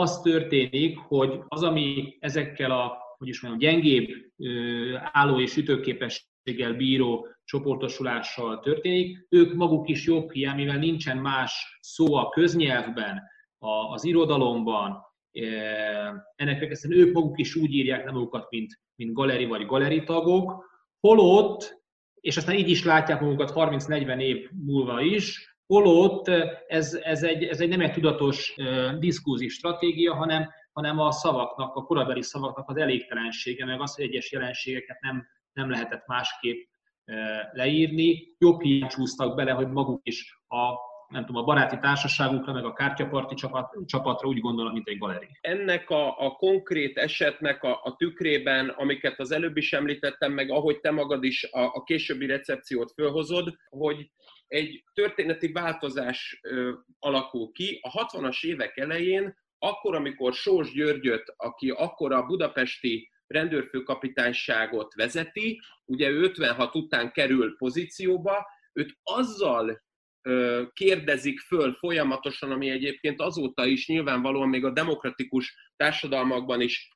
az 0.00 0.20
történik, 0.20 0.98
hogy 0.98 1.40
az, 1.48 1.62
ami 1.62 2.16
ezekkel 2.20 2.70
a 2.70 3.06
hogy 3.18 3.28
is 3.28 3.40
mondjam, 3.40 3.72
gyengébb 3.72 4.08
álló 5.12 5.40
és 5.40 5.56
ütőképességgel 5.56 6.74
bíró 6.76 7.26
csoportosulással 7.44 8.60
történik, 8.60 9.26
ők 9.28 9.54
maguk 9.54 9.88
is 9.88 10.06
jobb 10.06 10.32
hiány, 10.32 10.56
mivel 10.56 10.78
nincsen 10.78 11.18
más 11.18 11.78
szó 11.80 12.14
a 12.14 12.28
köznyelvben, 12.28 13.22
az 13.90 14.04
irodalomban, 14.04 15.06
ennek 16.34 16.62
egyszerűen 16.62 17.06
ők 17.06 17.14
maguk 17.14 17.38
is 17.38 17.54
úgy 17.54 17.72
írják 17.72 18.04
nem 18.04 18.14
magukat, 18.14 18.50
mint, 18.50 18.80
mint 18.94 19.12
galeri 19.12 19.44
vagy 19.44 19.66
galeri 19.66 20.02
tagok, 20.04 20.64
holott, 21.00 21.82
és 22.20 22.36
aztán 22.36 22.56
így 22.56 22.70
is 22.70 22.84
látják 22.84 23.20
magukat 23.20 23.52
30-40 23.54 24.20
év 24.20 24.48
múlva 24.50 25.00
is, 25.00 25.56
holott 25.68 26.28
ez, 26.66 26.94
ez, 26.94 27.22
egy, 27.22 27.44
ez 27.44 27.60
egy 27.60 27.68
nem 27.68 27.80
egy 27.80 27.92
tudatos 27.92 28.54
diskurzív 28.98 29.50
stratégia, 29.50 30.14
hanem, 30.14 30.50
hanem 30.72 30.98
a 30.98 31.10
szavaknak, 31.10 31.74
a 31.74 31.82
korabeli 31.82 32.22
szavaknak 32.22 32.68
az 32.68 32.76
elégtelensége, 32.76 33.64
meg 33.64 33.80
az, 33.80 33.94
hogy 33.94 34.04
egyes 34.04 34.32
jelenségeket 34.32 35.00
nem, 35.00 35.26
nem 35.52 35.70
lehetett 35.70 36.06
másképp 36.06 36.68
leírni. 37.52 38.34
Jobb 38.38 38.60
hiány 38.60 38.88
csúsztak 38.88 39.34
bele, 39.34 39.50
hogy 39.50 39.68
maguk 39.68 40.00
is 40.02 40.40
a 40.48 40.86
nem 41.08 41.26
tudom, 41.26 41.42
a 41.42 41.44
baráti 41.44 41.78
társaságukra, 41.78 42.52
meg 42.52 42.64
a 42.64 42.72
kártyaparti 42.72 43.34
csapat, 43.34 43.76
csapatra 43.86 44.28
úgy 44.28 44.40
gondolom, 44.40 44.72
mint 44.72 44.88
egy 44.88 44.98
galeri. 44.98 45.26
Ennek 45.40 45.90
a, 45.90 46.26
a 46.26 46.30
konkrét 46.30 46.96
esetnek 46.96 47.62
a, 47.62 47.80
a 47.82 47.94
tükrében, 47.96 48.68
amiket 48.68 49.20
az 49.20 49.30
előbb 49.30 49.56
is 49.56 49.72
említettem, 49.72 50.32
meg 50.32 50.50
ahogy 50.50 50.80
te 50.80 50.90
magad 50.90 51.24
is 51.24 51.44
a, 51.44 51.60
a 51.60 51.82
későbbi 51.82 52.26
recepciót 52.26 52.92
fölhozod, 52.92 53.54
hogy 53.68 54.10
egy 54.48 54.84
történeti 54.94 55.52
változás 55.52 56.40
alakul 56.98 57.52
ki. 57.52 57.78
A 57.82 58.06
60-as 58.06 58.44
évek 58.44 58.76
elején, 58.76 59.36
akkor, 59.58 59.94
amikor 59.94 60.32
Sós 60.32 60.72
Györgyöt, 60.72 61.34
aki 61.36 61.70
akkor 61.70 62.12
a 62.12 62.26
budapesti 62.26 63.10
rendőrfőkapitányságot 63.26 64.94
vezeti, 64.94 65.60
ugye 65.84 66.08
ő 66.08 66.20
56 66.20 66.74
után 66.74 67.12
kerül 67.12 67.56
pozícióba, 67.56 68.46
őt 68.72 68.98
azzal 69.02 69.82
kérdezik 70.72 71.40
föl 71.40 71.72
folyamatosan, 71.72 72.50
ami 72.50 72.70
egyébként 72.70 73.20
azóta 73.20 73.66
is 73.66 73.88
nyilvánvalóan 73.88 74.48
még 74.48 74.64
a 74.64 74.72
demokratikus 74.72 75.54
társadalmakban 75.76 76.60
is 76.60 76.88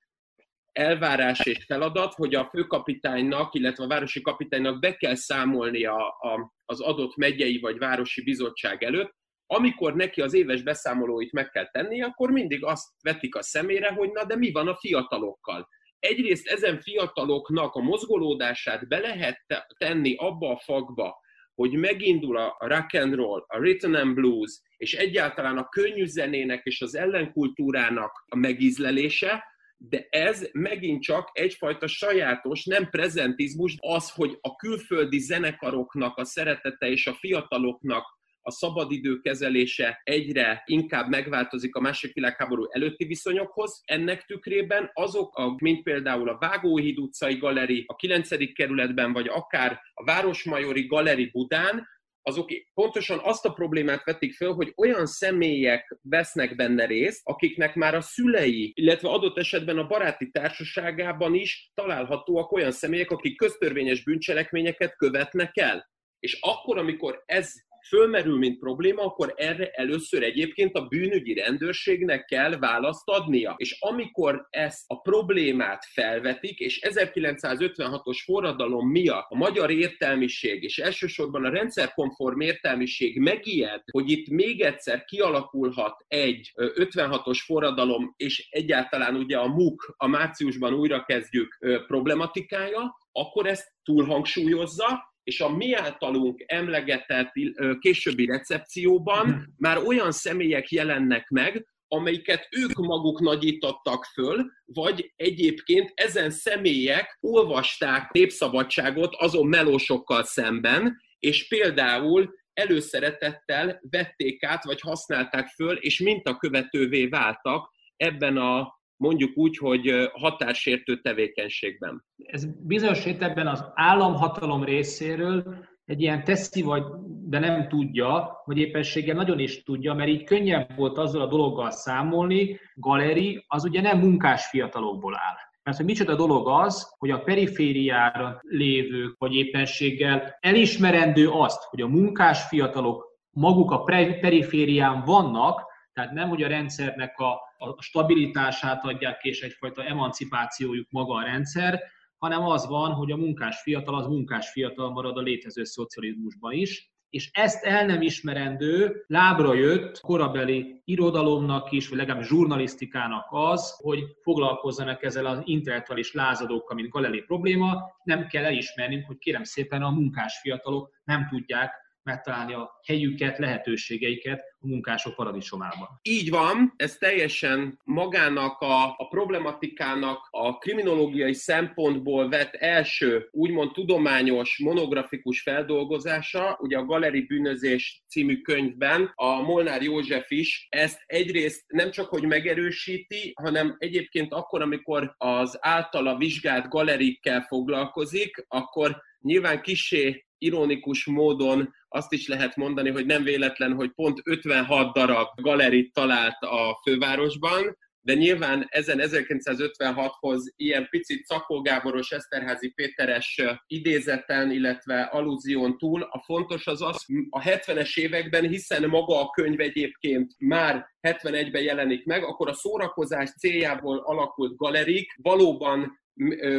elvárás 0.73 1.41
és 1.47 1.65
feladat, 1.65 2.15
hogy 2.15 2.35
a 2.35 2.49
főkapitánynak, 2.53 3.55
illetve 3.55 3.85
a 3.85 3.89
városi 3.89 4.21
kapitánynak 4.21 4.81
be 4.81 4.97
kell 4.97 5.15
számolnia 5.15 6.09
a, 6.09 6.53
az 6.65 6.81
adott 6.81 7.17
megyei 7.17 7.59
vagy 7.59 7.79
városi 7.79 8.23
bizottság 8.23 8.83
előtt, 8.83 9.15
amikor 9.47 9.95
neki 9.95 10.21
az 10.21 10.35
éves 10.35 10.63
beszámolóit 10.63 11.33
meg 11.33 11.51
kell 11.51 11.71
tenni, 11.71 12.03
akkor 12.03 12.31
mindig 12.31 12.65
azt 12.65 12.89
vetik 13.03 13.35
a 13.35 13.43
szemére, 13.43 13.93
hogy 13.93 14.11
na 14.11 14.25
de 14.25 14.37
mi 14.37 14.53
van 14.53 14.69
a 14.69 14.77
fiatalokkal. 14.77 15.69
Egyrészt 15.99 16.47
ezen 16.47 16.81
fiataloknak 16.81 17.75
a 17.75 17.81
mozgolódását 17.81 18.89
be 18.89 18.99
lehet 18.99 19.39
tenni 19.79 20.15
abba 20.15 20.51
a 20.51 20.59
fakba, 20.59 21.21
hogy 21.55 21.73
megindul 21.73 22.37
a 22.37 22.57
rock 22.59 22.95
and 22.95 23.15
roll, 23.15 23.45
a 23.47 23.59
rhythm 23.59 23.95
and 23.95 24.15
blues, 24.15 24.61
és 24.77 24.95
egyáltalán 24.95 25.59
a 25.59 25.69
könnyű 25.69 26.05
zenének 26.05 26.65
és 26.65 26.81
az 26.81 26.95
ellenkultúrának 26.95 28.25
a 28.29 28.37
megízlelése, 28.37 29.45
de 29.89 30.07
ez 30.11 30.49
megint 30.53 31.03
csak 31.03 31.31
egyfajta 31.33 31.87
sajátos, 31.87 32.65
nem 32.65 32.89
prezentizmus, 32.91 33.77
az, 33.79 34.11
hogy 34.11 34.39
a 34.41 34.57
külföldi 34.57 35.19
zenekaroknak 35.19 36.17
a 36.17 36.25
szeretete 36.25 36.87
és 36.87 37.07
a 37.07 37.15
fiataloknak 37.15 38.05
a 38.45 38.51
szabadidő 38.51 39.19
kezelése 39.21 40.01
egyre 40.05 40.63
inkább 40.67 41.09
megváltozik 41.09 41.75
a 41.75 41.81
második 41.81 42.15
világháború 42.15 42.67
előtti 42.71 43.05
viszonyokhoz. 43.05 43.83
Ennek 43.85 44.25
tükrében 44.25 44.91
azok, 44.93 45.37
a, 45.37 45.55
mint 45.59 45.83
például 45.83 46.29
a 46.29 46.39
Vágóhíd 46.39 46.99
utcai 46.99 47.37
galeri 47.37 47.85
a 47.87 47.97
9. 47.97 48.53
kerületben, 48.53 49.13
vagy 49.13 49.29
akár 49.29 49.81
a 49.95 50.05
Városmajori 50.05 50.87
galeri 50.87 51.31
Budán, 51.31 51.87
azok 52.23 52.49
pontosan 52.75 53.21
azt 53.23 53.45
a 53.45 53.53
problémát 53.53 54.05
vetik 54.05 54.35
föl, 54.35 54.53
hogy 54.53 54.73
olyan 54.77 55.07
személyek 55.07 55.97
vesznek 56.03 56.57
benne 56.57 56.87
részt, 56.87 57.21
akiknek 57.25 57.75
már 57.75 57.95
a 57.95 58.01
szülei, 58.01 58.73
illetve 58.75 59.09
adott 59.09 59.39
esetben 59.39 59.79
a 59.79 59.87
baráti 59.87 60.31
társaságában 60.31 61.35
is 61.35 61.71
találhatóak 61.75 62.53
olyan 62.53 62.73
személyek, 62.73 63.11
akik 63.11 63.37
köztörvényes 63.37 64.03
bűncselekményeket 64.03 64.97
követnek 64.97 65.57
el. 65.57 65.91
És 66.19 66.39
akkor, 66.41 66.79
amikor 66.79 67.23
ez 67.27 67.53
fölmerül, 67.89 68.39
mint 68.39 68.59
probléma, 68.59 69.03
akkor 69.03 69.35
erre 69.37 69.71
először 69.71 70.23
egyébként 70.23 70.77
a 70.77 70.87
bűnügyi 70.87 71.35
rendőrségnek 71.35 72.25
kell 72.25 72.57
választ 72.59 73.09
adnia. 73.09 73.55
És 73.57 73.77
amikor 73.81 74.47
ezt 74.51 74.85
a 74.87 75.01
problémát 75.01 75.85
felvetik, 75.93 76.59
és 76.59 76.79
1956-os 76.89 78.19
forradalom 78.25 78.89
miatt 78.89 79.27
a 79.29 79.37
magyar 79.37 79.71
értelmiség, 79.71 80.63
és 80.63 80.79
elsősorban 80.79 81.45
a 81.45 81.51
rendszerkonform 81.51 82.41
értelmiség 82.41 83.19
megijed, 83.19 83.83
hogy 83.91 84.11
itt 84.11 84.29
még 84.29 84.61
egyszer 84.61 85.05
kialakulhat 85.05 86.05
egy 86.09 86.53
56-os 86.57 87.39
forradalom, 87.45 88.15
és 88.17 88.49
egyáltalán 88.51 89.17
ugye 89.17 89.39
a 89.39 89.49
MUK, 89.49 89.95
a 89.97 90.07
márciusban 90.07 90.75
újra 90.75 91.05
kezdjük 91.05 91.59
problematikája, 91.87 93.01
akkor 93.13 93.47
ezt 93.47 93.73
túlhangsúlyozza, 93.83 95.12
és 95.23 95.41
a 95.41 95.49
mi 95.49 95.75
általunk 95.75 96.45
emlegetett 96.47 97.33
későbbi 97.79 98.27
recepcióban 98.27 99.27
mhm. 99.27 99.39
már 99.57 99.79
olyan 99.79 100.13
személyek 100.13 100.71
jelennek 100.71 101.29
meg, 101.29 101.67
amelyiket 101.89 102.49
ők 102.51 102.75
maguk 102.75 103.21
nagyítottak 103.21 104.05
föl, 104.05 104.51
vagy 104.65 105.13
egyébként 105.17 105.93
ezen 105.95 106.31
személyek 106.31 107.19
olvasták 107.21 108.11
népszabadságot 108.13 109.15
azon 109.15 109.47
melósokkal 109.47 110.23
szemben, 110.23 110.97
és 111.19 111.49
például 111.49 112.35
előszeretettel 112.53 113.81
vették 113.91 114.45
át, 114.45 114.65
vagy 114.65 114.81
használták 114.81 115.47
föl, 115.47 115.77
és 115.77 116.01
mintakövetővé 116.01 117.07
váltak 117.07 117.71
ebben 117.97 118.37
a 118.37 118.81
mondjuk 119.03 119.37
úgy, 119.37 119.57
hogy 119.57 120.11
határsértő 120.13 121.01
tevékenységben. 121.01 122.05
Ez 122.17 122.47
bizonyos 122.67 123.05
ebben 123.07 123.47
az 123.47 123.65
államhatalom 123.75 124.65
részéről 124.65 125.55
egy 125.85 126.01
ilyen 126.01 126.25
teszi, 126.25 126.63
vagy, 126.63 126.83
de 127.25 127.39
nem 127.39 127.69
tudja, 127.69 128.43
vagy 128.45 128.59
éppenséggel 128.59 129.15
nagyon 129.15 129.39
is 129.39 129.63
tudja, 129.63 129.95
mert 129.95 130.11
így 130.11 130.25
könnyebb 130.25 130.77
volt 130.77 130.99
azzal 130.99 131.21
a 131.21 131.27
dologgal 131.27 131.71
számolni, 131.71 132.61
galeri, 132.75 133.45
az 133.49 133.65
ugye 133.65 133.81
nem 133.81 133.99
munkás 133.99 134.47
fiatalokból 134.47 135.15
áll. 135.15 135.37
Mert 135.63 135.77
hogy 135.77 135.87
micsoda 135.87 136.15
dolog 136.15 136.49
az, 136.49 136.95
hogy 136.99 137.11
a 137.11 137.23
perifériára 137.23 138.41
lévők, 138.43 139.15
vagy 139.19 139.35
éppenséggel 139.35 140.37
elismerendő 140.41 141.29
azt, 141.29 141.63
hogy 141.63 141.81
a 141.81 141.89
munkás 141.89 142.43
fiatalok 142.43 143.11
maguk 143.31 143.71
a 143.71 143.83
periférián 144.21 145.03
vannak, 145.05 145.72
tehát 145.93 146.13
nem, 146.13 146.29
hogy 146.29 146.43
a 146.43 146.49
rendszernek 146.49 147.19
a, 147.19 147.33
a 147.57 147.83
stabilitását 147.83 148.85
adják 148.85 149.25
és 149.25 149.43
egyfajta 149.43 149.85
emancipációjuk 149.85 150.91
maga 150.91 151.15
a 151.15 151.23
rendszer, 151.23 151.81
hanem 152.17 152.43
az 152.43 152.67
van, 152.67 152.93
hogy 152.93 153.11
a 153.11 153.17
munkás 153.17 153.61
fiatal 153.61 153.95
az 153.95 154.07
munkás 154.07 154.51
fiatal 154.51 154.91
marad 154.91 155.17
a 155.17 155.21
létező 155.21 155.65
szocializmusban 155.65 156.53
is, 156.53 156.93
és 157.13 157.31
ezt 157.33 157.65
el 157.65 157.87
nem 157.87 158.03
ismerendő 158.03 159.05
lábra 159.07 159.55
jött 159.55 160.01
korabeli 160.01 160.81
irodalomnak 160.85 161.73
is, 161.73 161.89
vagy 161.89 161.99
legalább 161.99 162.23
zsurnalisztikának 162.23 163.27
az, 163.31 163.75
hogy 163.83 164.05
foglalkozzanak 164.23 165.03
ezzel 165.03 165.27
az 165.27 165.41
intellektuális 165.45 166.13
lázadókkal, 166.13 166.77
mint 166.77 166.89
galeri 166.89 167.21
probléma, 167.21 167.83
nem 168.05 168.27
kell 168.27 168.45
elismernünk, 168.45 169.07
hogy 169.07 169.19
kérem 169.19 169.45
szépen 169.45 169.83
a 169.83 169.91
munkás 169.91 170.39
fiatalok 170.41 170.91
nem 171.05 171.27
tudják 171.29 171.82
megtalálni 172.05 172.55
a 172.55 172.81
helyüket, 172.87 173.39
lehetőségeiket 173.39 174.41
a 174.61 174.67
munkások 174.67 175.15
paradicsomában. 175.15 175.89
Így 176.03 176.31
van, 176.31 176.73
ez 176.77 176.97
teljesen 176.97 177.79
magának 177.85 178.61
a, 178.61 178.85
a 178.85 179.09
problematikának 179.09 180.29
a 180.31 180.59
kriminológiai 180.59 181.35
szempontból 181.35 182.29
vett 182.29 182.55
első, 182.55 183.29
úgymond 183.31 183.73
tudományos, 183.73 184.59
monografikus 184.59 185.41
feldolgozása, 185.41 186.59
ugye 186.61 186.79
a 186.79 186.85
Galeri 186.85 187.21
bűnözés 187.21 188.03
című 188.09 188.41
könyvben 188.41 189.13
a 189.15 189.41
Molnár 189.41 189.83
József 189.83 190.31
is 190.31 190.67
ezt 190.71 191.03
egyrészt 191.07 191.65
nem 191.67 191.91
csak 191.91 192.09
hogy 192.09 192.27
megerősíti, 192.27 193.33
hanem 193.43 193.77
egyébként 193.79 194.33
akkor, 194.33 194.63
amikor 194.63 195.15
az 195.19 195.59
általa 195.61 196.17
vizsgált 196.17 196.69
galerikkel 196.69 197.41
foglalkozik, 197.41 198.45
akkor 198.49 199.03
nyilván 199.21 199.63
kisé 199.63 200.27
ironikus 200.43 201.07
módon 201.07 201.75
azt 201.89 202.13
is 202.13 202.29
lehet 202.29 202.57
mondani, 202.57 202.91
hogy 202.91 203.07
nem 203.07 203.23
véletlen, 203.23 203.73
hogy 203.73 203.91
pont 203.91 204.21
56 204.25 204.95
darab 204.95 205.29
galerit 205.41 205.93
talált 205.93 206.43
a 206.43 206.81
fővárosban, 206.85 207.77
de 208.05 208.15
nyilván 208.15 208.67
ezen 208.69 208.99
1956-hoz 209.03 210.53
ilyen 210.57 210.87
picit 210.91 211.25
Szakó 211.25 211.61
Gáboros, 211.61 212.11
Eszterházi 212.11 212.73
Péteres 212.73 213.43
idézeten, 213.67 214.51
illetve 214.51 215.03
allúzión 215.03 215.79
túl. 215.79 216.03
A 216.03 216.23
fontos 216.25 216.67
az 216.67 216.83
az 216.83 217.05
a 217.31 217.41
70-es 217.41 217.97
években, 217.97 218.49
hiszen 218.49 218.89
maga 218.89 219.21
a 219.21 219.31
könyv 219.31 219.61
egyébként 219.61 220.33
már 220.39 220.87
71-ben 221.09 221.63
jelenik 221.63 222.05
meg, 222.05 222.25
akkor 222.25 222.49
a 222.49 222.55
szórakozás 222.55 223.31
céljából 223.31 223.99
alakult 223.99 224.57
galerik 224.57 225.15
valóban 225.23 226.01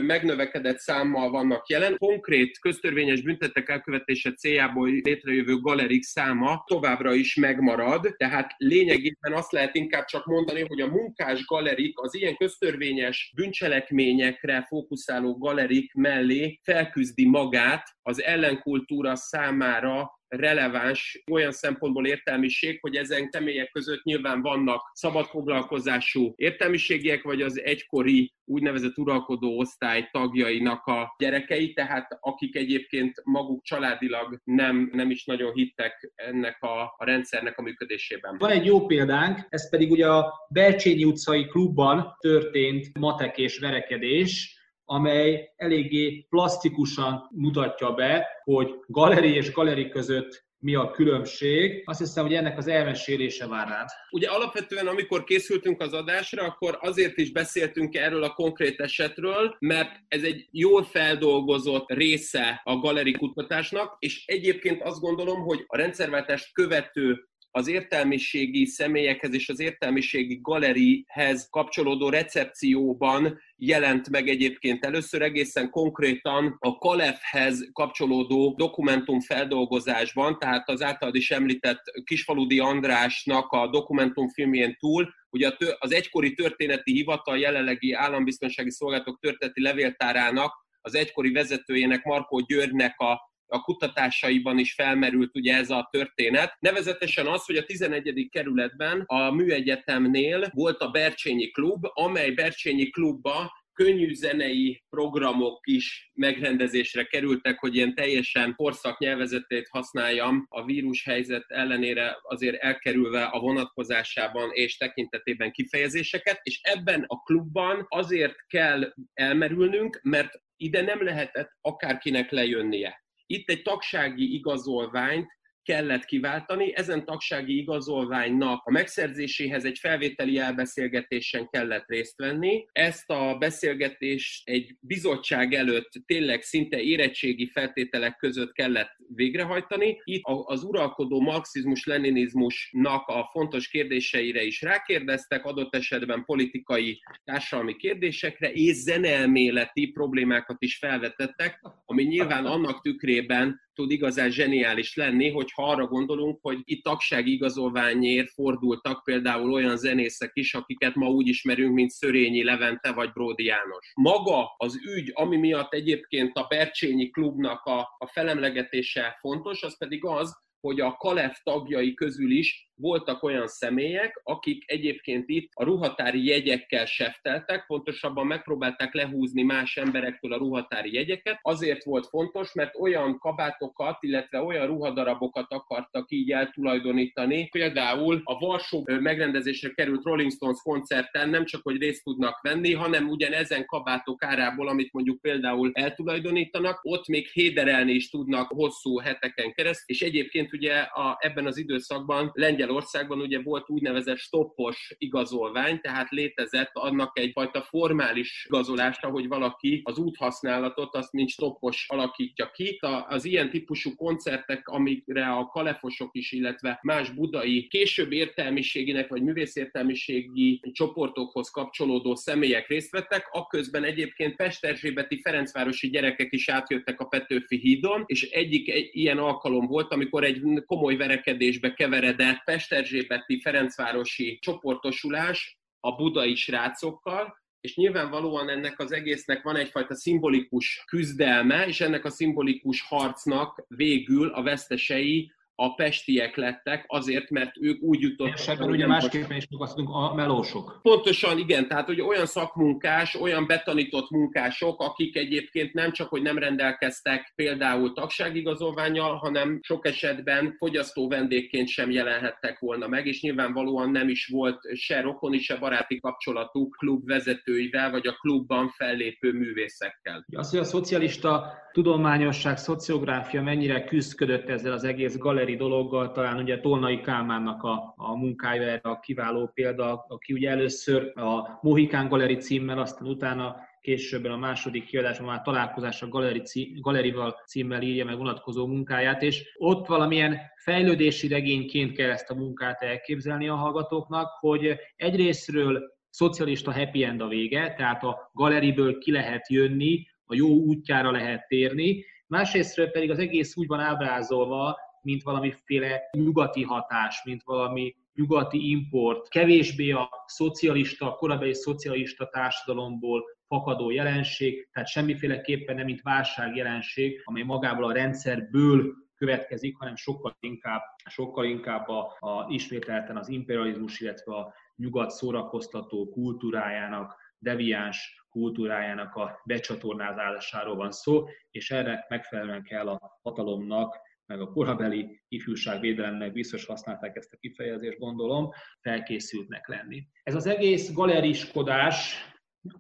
megnövekedett 0.02 0.78
számmal 0.78 1.30
vannak 1.30 1.70
jelen. 1.70 1.98
Konkrét 1.98 2.60
köztörvényes 2.60 3.22
büntetek 3.22 3.70
elkövetése 3.70 4.34
céljából 4.34 4.90
létrejövő 4.90 5.60
galerik 5.60 6.04
száma 6.04 6.64
továbbra 6.66 7.14
is 7.14 7.36
megmarad, 7.36 8.14
tehát 8.18 8.54
lényegében 8.58 9.34
azt 9.34 9.52
lehet 9.52 9.76
inkább 9.76 10.06
csak 10.06 10.26
mondani, 10.26 10.66
hogy 10.68 10.82
a 10.82 10.88
munkás 10.88 11.46
galerik 11.46 12.00
az 12.00 12.16
ilyen 12.16 12.36
köztörvényes 12.36 13.32
bűncselekményekre 13.36 14.66
fókuszáló 14.68 15.38
galerik 15.38 15.94
mellé 15.94 16.60
felküzdi 16.64 17.28
magát 17.28 17.88
az 18.02 18.22
ellenkultúra 18.22 19.16
számára 19.16 20.22
releváns 20.36 21.24
olyan 21.32 21.52
szempontból 21.52 22.08
értelmiség, 22.08 22.78
hogy 22.82 22.96
ezen 22.96 23.30
személyek 23.32 23.72
között 23.72 24.04
nyilván 24.04 24.42
vannak 24.42 24.92
szabadfoglalkozású 24.94 26.34
értelmiségiek, 26.36 27.24
vagy 27.24 27.42
az 27.42 27.62
egykori 27.62 28.34
úgynevezett 28.46 28.98
uralkodó 28.98 29.58
osztály 29.58 30.10
tagjainak 30.12 30.86
a 30.86 31.16
gyerekei, 31.18 31.74
tehát 31.74 32.18
akik 32.20 32.56
egyébként 32.56 33.22
maguk 33.24 33.64
családilag 33.64 34.40
nem, 34.44 34.90
nem 34.94 35.10
is 35.10 35.26
nagyon 35.26 35.54
hittek 35.54 36.12
ennek 36.16 36.62
a, 36.62 36.82
a 36.98 37.06
rendszernek 37.06 37.58
a 37.58 37.62
működésében. 37.62 38.38
Van 38.38 38.50
egy 38.50 38.66
jó 38.66 38.86
példánk, 38.86 39.40
ez 39.50 39.70
pedig 39.70 39.92
ugye 39.92 40.08
a 40.08 40.34
Belcsényi 40.50 41.04
utcai 41.04 41.46
klubban 41.46 42.16
történt 42.20 42.98
matek 43.00 43.38
és 43.38 43.60
verekedés, 43.60 44.63
amely 44.86 45.54
eléggé 45.56 46.26
plastikusan 46.30 47.30
mutatja 47.32 47.92
be, 47.92 48.28
hogy 48.44 48.74
galeri 48.88 49.36
és 49.36 49.52
galeri 49.52 49.90
között 49.90 50.46
mi 50.64 50.76
a 50.76 50.92
különbség. 50.92 51.82
Azt 51.86 52.00
hiszem, 52.00 52.26
hogy 52.26 52.34
ennek 52.34 52.58
az 52.58 52.68
elmesélése 52.68 53.48
vár 53.48 53.68
rád. 53.68 53.90
Ugye 54.12 54.30
alapvetően, 54.30 54.88
amikor 54.88 55.24
készültünk 55.24 55.82
az 55.82 55.94
adásra, 55.94 56.44
akkor 56.44 56.78
azért 56.82 57.18
is 57.18 57.32
beszéltünk 57.32 57.96
erről 57.96 58.24
a 58.24 58.34
konkrét 58.34 58.80
esetről, 58.80 59.56
mert 59.60 59.92
ez 60.08 60.24
egy 60.24 60.48
jól 60.52 60.84
feldolgozott 60.84 61.92
része 61.92 62.62
a 62.64 62.78
galeri 62.78 63.12
kutatásnak, 63.12 63.96
és 64.00 64.24
egyébként 64.26 64.82
azt 64.82 65.00
gondolom, 65.00 65.42
hogy 65.42 65.64
a 65.68 65.78
rendszerváltást 65.78 66.54
követő 66.54 67.28
az 67.56 67.68
értelmiségi 67.68 68.66
személyekhez 68.66 69.34
és 69.34 69.50
az 69.50 69.60
értelmiségi 69.60 70.40
galerihez 70.42 71.48
kapcsolódó 71.50 72.10
recepcióban 72.10 73.40
jelent 73.56 74.10
meg 74.10 74.28
egyébként 74.28 74.86
először 74.86 75.22
egészen 75.22 75.70
konkrétan 75.70 76.56
a 76.60 76.78
Kalefhez 76.78 77.70
kapcsolódó 77.74 78.54
dokumentum 78.58 79.20
feldolgozásban, 79.20 80.40
tehát 80.40 80.70
az 80.70 80.82
általad 80.82 81.16
is 81.16 81.32
említett 81.32 81.82
Kisfaludi 82.04 82.60
Andrásnak 82.60 83.52
a 83.52 83.70
dokumentumfilmjén 83.70 84.76
túl, 84.80 85.14
ugye 85.30 85.52
az 85.78 85.94
egykori 85.94 86.34
történeti 86.34 86.92
hivatal 86.92 87.38
jelenlegi 87.38 87.94
állambiztonsági 87.94 88.72
szolgálatok 88.72 89.20
történeti 89.20 89.62
levéltárának 89.62 90.54
az 90.82 90.96
egykori 90.96 91.32
vezetőjének, 91.32 92.04
Markó 92.04 92.40
Györgynek 92.40 93.00
a 93.00 93.33
a 93.48 93.62
kutatásaiban 93.62 94.58
is 94.58 94.74
felmerült 94.74 95.36
ugye 95.36 95.56
ez 95.56 95.70
a 95.70 95.88
történet. 95.92 96.56
Nevezetesen 96.60 97.28
az, 97.28 97.46
hogy 97.46 97.58
a 97.58 97.66
11. 97.66 98.28
kerületben 98.32 99.04
a 99.06 99.32
Műegyetemnél 99.32 100.50
volt 100.54 100.82
a 100.82 100.90
Bercsényi 100.90 101.52
Klub, 101.52 101.86
amely 101.94 102.32
Bercsényi 102.32 102.90
Klubba 102.90 103.52
könnyű 103.74 104.14
zenei 104.14 104.84
programok 104.90 105.60
is 105.68 106.12
megrendezésre 106.14 107.04
kerültek, 107.04 107.60
hogy 107.60 107.76
ilyen 107.76 107.96
teljesen 107.96 108.56
korszak 108.56 109.00
nyelvezetét 109.00 109.68
használjam 109.68 110.46
a 110.50 110.66
vírus 110.66 111.04
helyzet 111.04 111.44
ellenére 111.48 112.18
azért 112.22 112.62
elkerülve 112.62 113.24
a 113.24 113.40
vonatkozásában 113.40 114.50
és 114.52 114.78
tekintetében 114.78 115.52
kifejezéseket, 115.52 116.40
és 116.44 116.60
ebben 116.62 117.04
a 117.08 117.22
klubban 117.22 117.86
azért 117.88 118.36
kell 118.48 118.94
elmerülnünk, 119.14 120.00
mert 120.04 120.42
ide 120.56 120.82
nem 120.82 121.04
lehetett 121.04 121.50
akárkinek 121.62 122.32
lejönnie. 122.32 123.03
Itt 123.26 123.50
egy 123.50 123.62
tagsági 123.62 124.34
igazolványt 124.34 125.28
kellett 125.64 126.06
kiváltani, 126.06 126.76
ezen 126.76 127.06
tagsági 127.06 127.58
igazolványnak 127.58 128.62
a 128.66 128.72
megszerzéséhez 128.72 129.66
egy 129.66 129.78
felvételi 129.80 130.38
elbeszélgetésen 130.38 131.50
kellett 131.50 131.88
részt 131.88 132.18
venni. 132.18 132.66
Ezt 132.72 133.10
a 133.10 133.36
beszélgetést 133.38 134.50
egy 134.50 134.76
bizottság 134.80 135.54
előtt 135.54 135.92
tényleg 136.06 136.42
szinte 136.42 136.82
érettségi 136.82 137.50
feltételek 137.50 138.16
között 138.16 138.52
kellett 138.52 138.92
végrehajtani. 139.08 140.02
Itt 140.04 140.22
az 140.24 140.64
uralkodó 140.64 141.22
marxizmus-leninizmusnak 141.22 143.08
a 143.08 143.30
fontos 143.32 143.68
kérdéseire 143.68 144.44
is 144.44 144.62
rákérdeztek, 144.62 145.46
adott 145.46 145.76
esetben 145.76 146.24
politikai, 146.26 147.02
társadalmi 147.24 147.76
kérdésekre, 147.76 148.52
és 148.52 148.76
zeneelméleti 148.76 149.88
problémákat 149.88 150.58
is 150.60 150.78
felvetettek, 150.78 151.60
ami 151.94 152.04
nyilván 152.04 152.46
annak 152.46 152.82
tükrében 152.82 153.62
tud 153.74 153.92
igazán 153.92 154.32
zseniális 154.32 154.96
lenni, 154.96 155.30
hogyha 155.30 155.70
arra 155.70 155.88
gondolunk, 155.88 156.40
hogy 156.42 156.60
itt 156.64 156.84
tagsági 156.84 157.32
igazolványért 157.32 158.30
fordultak 158.30 159.04
például 159.04 159.54
olyan 159.54 159.78
zenészek 159.78 160.32
is, 160.34 160.54
akiket 160.54 160.96
ma 160.96 161.10
úgy 161.10 161.28
ismerünk, 161.28 161.74
mint 161.74 161.90
Szörényi 161.90 162.44
Levente 162.44 162.92
vagy 162.92 163.12
Bródi 163.12 163.44
János. 163.44 163.92
Maga 163.96 164.54
az 164.58 164.80
ügy, 164.86 165.12
ami 165.14 165.38
miatt 165.38 165.74
egyébként 165.74 166.38
a 166.38 166.46
Bercsényi 166.50 167.10
klubnak 167.10 167.64
a, 167.64 167.80
a 167.98 168.08
felemlegetése 168.08 169.18
fontos, 169.20 169.64
az 169.64 169.78
pedig 169.78 170.06
az, 170.06 170.34
hogy 170.60 170.80
a 170.80 170.96
Kalef 170.96 171.40
tagjai 171.44 171.94
közül 171.94 172.32
is 172.32 172.72
voltak 172.76 173.24
olyan 173.24 173.48
személyek, 173.48 174.22
akik 174.24 174.64
egyébként 174.72 175.30
itt 175.30 175.50
a 175.54 175.64
ruhatári 175.64 176.26
jegyekkel 176.26 176.86
sefteltek, 176.86 177.66
pontosabban 177.66 178.28
megpróbálták 178.28 178.94
lehúzni 178.94 179.44
más 179.44 179.78
emberektől 179.78 180.34
a 180.34 180.38
ruhatári 180.38 180.94
jegyeket. 180.94 181.40
Azért 181.42 181.84
volt 181.84 182.08
fontos, 182.08 182.54
mert 182.54 182.76
olyan 182.76 183.20
kabátokat, 183.20 183.98
illetve 184.00 184.42
olyan 184.42 184.68
ruhadarabokat 184.68 185.52
akartak 185.52 186.12
így 186.12 186.32
eltulajdonítani. 186.32 187.48
Például 187.52 188.22
a 188.24 188.38
Varsó 188.38 188.84
megrendezésre 188.86 189.70
került 189.70 190.04
Rolling 190.04 190.32
Stones 190.32 190.60
koncerten 190.64 191.30
nem 191.30 191.46
csak, 191.46 191.62
hogy 191.64 191.78
részt 191.78 192.04
tudnak 192.04 192.42
venni, 192.42 192.74
hanem 192.74 193.10
ugyan 193.10 193.34
ezen 193.34 193.66
kabátok 193.66 194.24
árából, 194.24 194.68
amit 194.68 194.94
mondjuk 194.94 195.22
például 195.22 195.72
eltulajdonítanak, 195.74 196.80
ott 196.82 197.08
még 197.08 197.28
héderelni 197.28 197.92
is 197.92 198.10
tudnak 198.10 198.48
hosszú 198.48 198.98
heteken 198.98 199.52
keresztül, 199.52 199.96
és 199.96 200.02
egyébként 200.02 200.54
ugye 200.54 200.74
a, 200.80 201.18
ebben 201.20 201.46
az 201.46 201.58
időszakban 201.58 202.32
lengyel 202.34 202.63
Lengyelországban 202.64 203.20
ugye 203.20 203.42
volt 203.42 203.70
úgynevezett 203.70 204.18
stoppos 204.18 204.96
igazolvány, 204.98 205.80
tehát 205.82 206.10
létezett 206.10 206.72
annak 206.74 207.20
egyfajta 207.20 207.62
formális 207.62 208.46
igazolása, 208.48 209.08
hogy 209.08 209.28
valaki 209.28 209.82
az 209.84 209.98
úthasználatot 209.98 210.96
azt 210.96 211.12
mint 211.12 211.30
stoppos 211.30 211.86
alakítja 211.90 212.52
ki. 212.52 212.80
Az 213.08 213.26
ilyen 213.26 213.50
típusú 213.50 213.96
koncertek, 213.96 214.68
amikre 214.68 215.28
a 215.28 215.46
kalefosok 215.46 216.10
is, 216.12 216.32
illetve 216.32 216.80
más 216.82 217.10
budai 217.10 217.68
később 217.68 218.12
értelmiségének 218.12 219.10
vagy 219.10 219.22
művészértelmiségi 219.22 220.62
csoportokhoz 220.72 221.50
kapcsolódó 221.50 222.16
személyek 222.16 222.68
részt 222.68 222.92
vettek, 222.92 223.28
akközben 223.32 223.84
egyébként 223.84 224.36
Pesterzsébeti 224.36 225.22
Ferencvárosi 225.22 225.90
gyerekek 225.90 226.34
is 226.34 226.50
átjöttek 226.50 227.00
a 227.00 227.06
Petőfi 227.06 227.58
hídon, 227.58 228.04
és 228.06 228.30
egyik 228.30 228.70
egy 228.70 228.90
ilyen 228.92 229.18
alkalom 229.18 229.68
volt, 229.68 229.94
amikor 229.94 230.24
egy 230.24 230.42
komoly 230.66 230.96
verekedésbe 230.96 231.74
keveredett 231.74 232.44
Pesterzsébeti 232.54 233.40
Ferencvárosi 233.40 234.40
csoportosulás 234.42 235.60
a 235.80 235.96
budai 235.96 236.36
srácokkal, 236.36 237.38
és 237.62 237.76
nyilvánvalóan 237.76 238.50
ennek 238.50 238.80
az 238.80 238.92
egésznek 238.92 239.44
van 239.44 239.56
egyfajta 239.56 239.96
szimbolikus 239.96 240.84
küzdelme, 240.86 241.68
és 241.68 241.82
ennek 241.82 242.06
a 242.06 242.10
szimbolikus 242.10 242.82
harcnak 242.82 243.66
végül 243.68 244.30
a 244.30 244.44
vesztesei 244.44 245.32
a 245.56 245.74
pestiek 245.76 246.36
lettek, 246.36 246.86
azért, 246.88 247.30
mert 247.30 247.52
ők 247.60 247.82
úgy 247.82 248.02
jutottak... 248.02 248.40
És 248.40 248.48
ebben 248.48 248.70
ugye 248.70 248.88
másképpen 248.88 249.38
is 249.38 249.46
fogasztunk 249.50 249.90
a 249.90 250.14
melósok. 250.14 250.80
Pontosan, 250.82 251.38
igen, 251.38 251.68
tehát 251.68 251.86
hogy 251.86 252.02
olyan 252.02 252.26
szakmunkás, 252.26 253.16
olyan 253.16 253.48
betanított 253.48 254.10
munkások, 254.10 254.82
akik 254.82 255.16
egyébként 255.18 255.74
nem 255.74 255.92
csak, 255.92 256.10
hogy 256.10 256.22
nem 256.22 256.38
rendelkeztek 256.38 257.32
például 257.36 257.94
tagságigazolványjal, 257.94 259.16
hanem 259.16 259.60
sok 259.62 259.88
esetben 259.88 260.56
fogyasztó 260.58 261.08
vendégként 261.08 261.68
sem 261.68 261.92
jelenhettek 261.92 262.60
volna 262.60 262.88
meg, 262.88 263.08
és 263.08 263.22
nyilvánvalóan 263.22 263.92
nem 263.92 264.10
is 264.10 264.28
volt 264.28 264.60
se 264.76 265.02
rokoni, 265.02 265.40
se 265.40 265.56
baráti 265.56 266.00
kapcsolatuk 266.00 266.76
klub 266.78 267.06
vezetőivel, 267.08 267.92
vagy 267.92 268.08
a 268.08 268.14
klubban 268.14 268.70
fellépő 268.70 269.32
művészekkel. 269.32 270.26
Az, 270.32 270.50
hogy 270.50 270.60
a 270.60 270.64
szocialista 270.64 271.62
tudományosság, 271.72 272.58
szociográfia 272.58 273.42
mennyire 273.42 273.84
küzdködött 273.84 274.50
ezzel 274.50 274.72
az 274.72 274.84
egész 274.84 275.18
galeri 275.44 275.58
dologgal, 275.58 276.12
talán 276.12 276.38
ugye 276.38 276.60
Tolnai 276.60 277.02
Kálmánnak 277.02 277.64
a, 277.64 277.94
a 277.98 278.16
munkája 278.16 278.62
erre 278.62 278.90
a 278.90 279.00
kiváló 279.00 279.52
példa, 279.54 280.06
aki 280.08 280.34
ugye 280.34 280.50
először 280.50 281.12
a 281.16 281.60
Mohikán 281.62 282.08
Galeri 282.08 282.36
címmel, 282.36 282.80
aztán 282.80 283.08
utána 283.08 283.56
későbben 283.82 284.32
a 284.32 284.38
második 284.38 284.86
kiadásban 284.86 285.28
már 285.28 285.42
találkozás 285.42 286.02
a 286.02 286.08
galeri 286.08 286.42
galerival 286.82 287.36
címmel 287.46 287.82
írja 287.82 288.06
meg 288.06 288.18
vonatkozó 288.18 288.68
munkáját, 288.68 289.22
és 289.22 289.56
ott 289.58 289.88
valamilyen 289.88 290.38
fejlődési 290.56 291.28
regényként 291.28 291.96
kell 291.96 292.10
ezt 292.10 292.30
a 292.30 292.36
munkát 292.36 292.82
elképzelni 292.82 293.48
a 293.48 293.56
hallgatóknak, 293.56 294.30
hogy 294.40 294.76
egyrésztről 294.96 295.82
szocialista 296.10 296.74
happy 296.74 297.04
end 297.04 297.22
a 297.22 297.28
vége, 297.28 297.74
tehát 297.78 298.04
a 298.04 298.30
galeriből 298.34 298.98
ki 298.98 299.12
lehet 299.12 299.50
jönni, 299.50 300.08
a 300.26 300.36
jó 300.36 300.48
útjára 300.48 301.12
lehet 301.12 301.48
térni, 301.48 302.06
másrésztről 302.28 302.88
pedig 302.88 303.10
az 303.12 303.20
egész 303.20 303.58
úgy 303.58 303.68
van 303.68 303.80
ábrázolva, 303.80 304.78
mint 305.04 305.24
valamiféle 305.24 306.02
nyugati 306.12 306.64
hatás, 306.64 307.24
mint 307.24 307.44
valami 307.44 307.96
nyugati 308.14 308.70
import, 308.70 309.28
kevésbé 309.28 309.92
a 309.92 310.10
szocialista, 310.26 311.12
korábbi 311.12 311.54
szocialista 311.54 312.30
társadalomból 312.30 313.24
fakadó 313.48 313.92
jelenség, 313.92 314.70
tehát 314.72 314.90
semmiféleképpen 314.90 315.76
nem 315.76 315.86
mint 315.86 316.02
válságjelenség, 316.02 317.22
amely 317.24 317.44
magából 317.44 317.86
a 317.86 317.94
rendszerből 317.94 318.94
következik, 319.16 319.78
hanem 319.78 319.96
sokkal 319.96 320.36
inkább, 320.40 320.82
sokkal 321.06 321.46
inkább 321.46 321.88
a, 321.88 322.18
a 322.20 322.46
ismételten 322.50 323.18
az 323.18 323.30
imperializmus, 323.30 324.00
illetve 324.00 324.36
a 324.36 324.54
nyugat 324.76 325.12
szórakoztató 325.12 326.10
kultúrájának, 326.10 327.16
deviáns 327.38 328.26
kultúrájának 328.30 329.16
a 329.16 329.42
becsatornázásáról 329.46 330.76
van 330.76 330.92
szó, 330.92 331.26
és 331.52 331.72
erre 331.72 332.06
megfelelően 332.10 332.64
kell 332.64 332.88
a 332.88 333.20
hatalomnak 333.22 334.00
meg 334.26 334.42
a 334.42 334.52
korabeli 334.52 335.22
ifjúságvédelemnek 335.28 336.32
biztos 336.32 336.66
használták 336.66 337.16
ezt 337.16 337.34
a 337.34 337.38
kifejezést, 337.38 338.00
gondolom, 338.00 338.50
felkészültnek 338.82 339.68
lenni. 339.68 340.08
Ez 340.24 340.36
az 340.36 340.46
egész 340.46 340.94
galeriskodás 340.94 342.16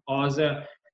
az 0.03 0.41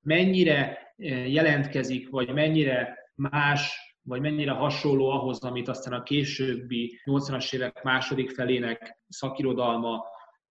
mennyire 0.01 0.77
eh, 0.97 1.31
jelentkezik, 1.33 2.09
vagy 2.09 2.33
mennyire 2.33 2.97
más, 3.15 3.77
vagy 4.01 4.21
mennyire 4.21 4.51
hasonló 4.51 5.09
ahhoz, 5.09 5.43
amit 5.43 5.67
aztán 5.67 5.93
a 5.93 6.03
későbbi 6.03 6.99
80-as 7.05 7.53
évek 7.53 7.83
második 7.83 8.29
felének 8.29 8.97
szakirodalma, 9.07 10.05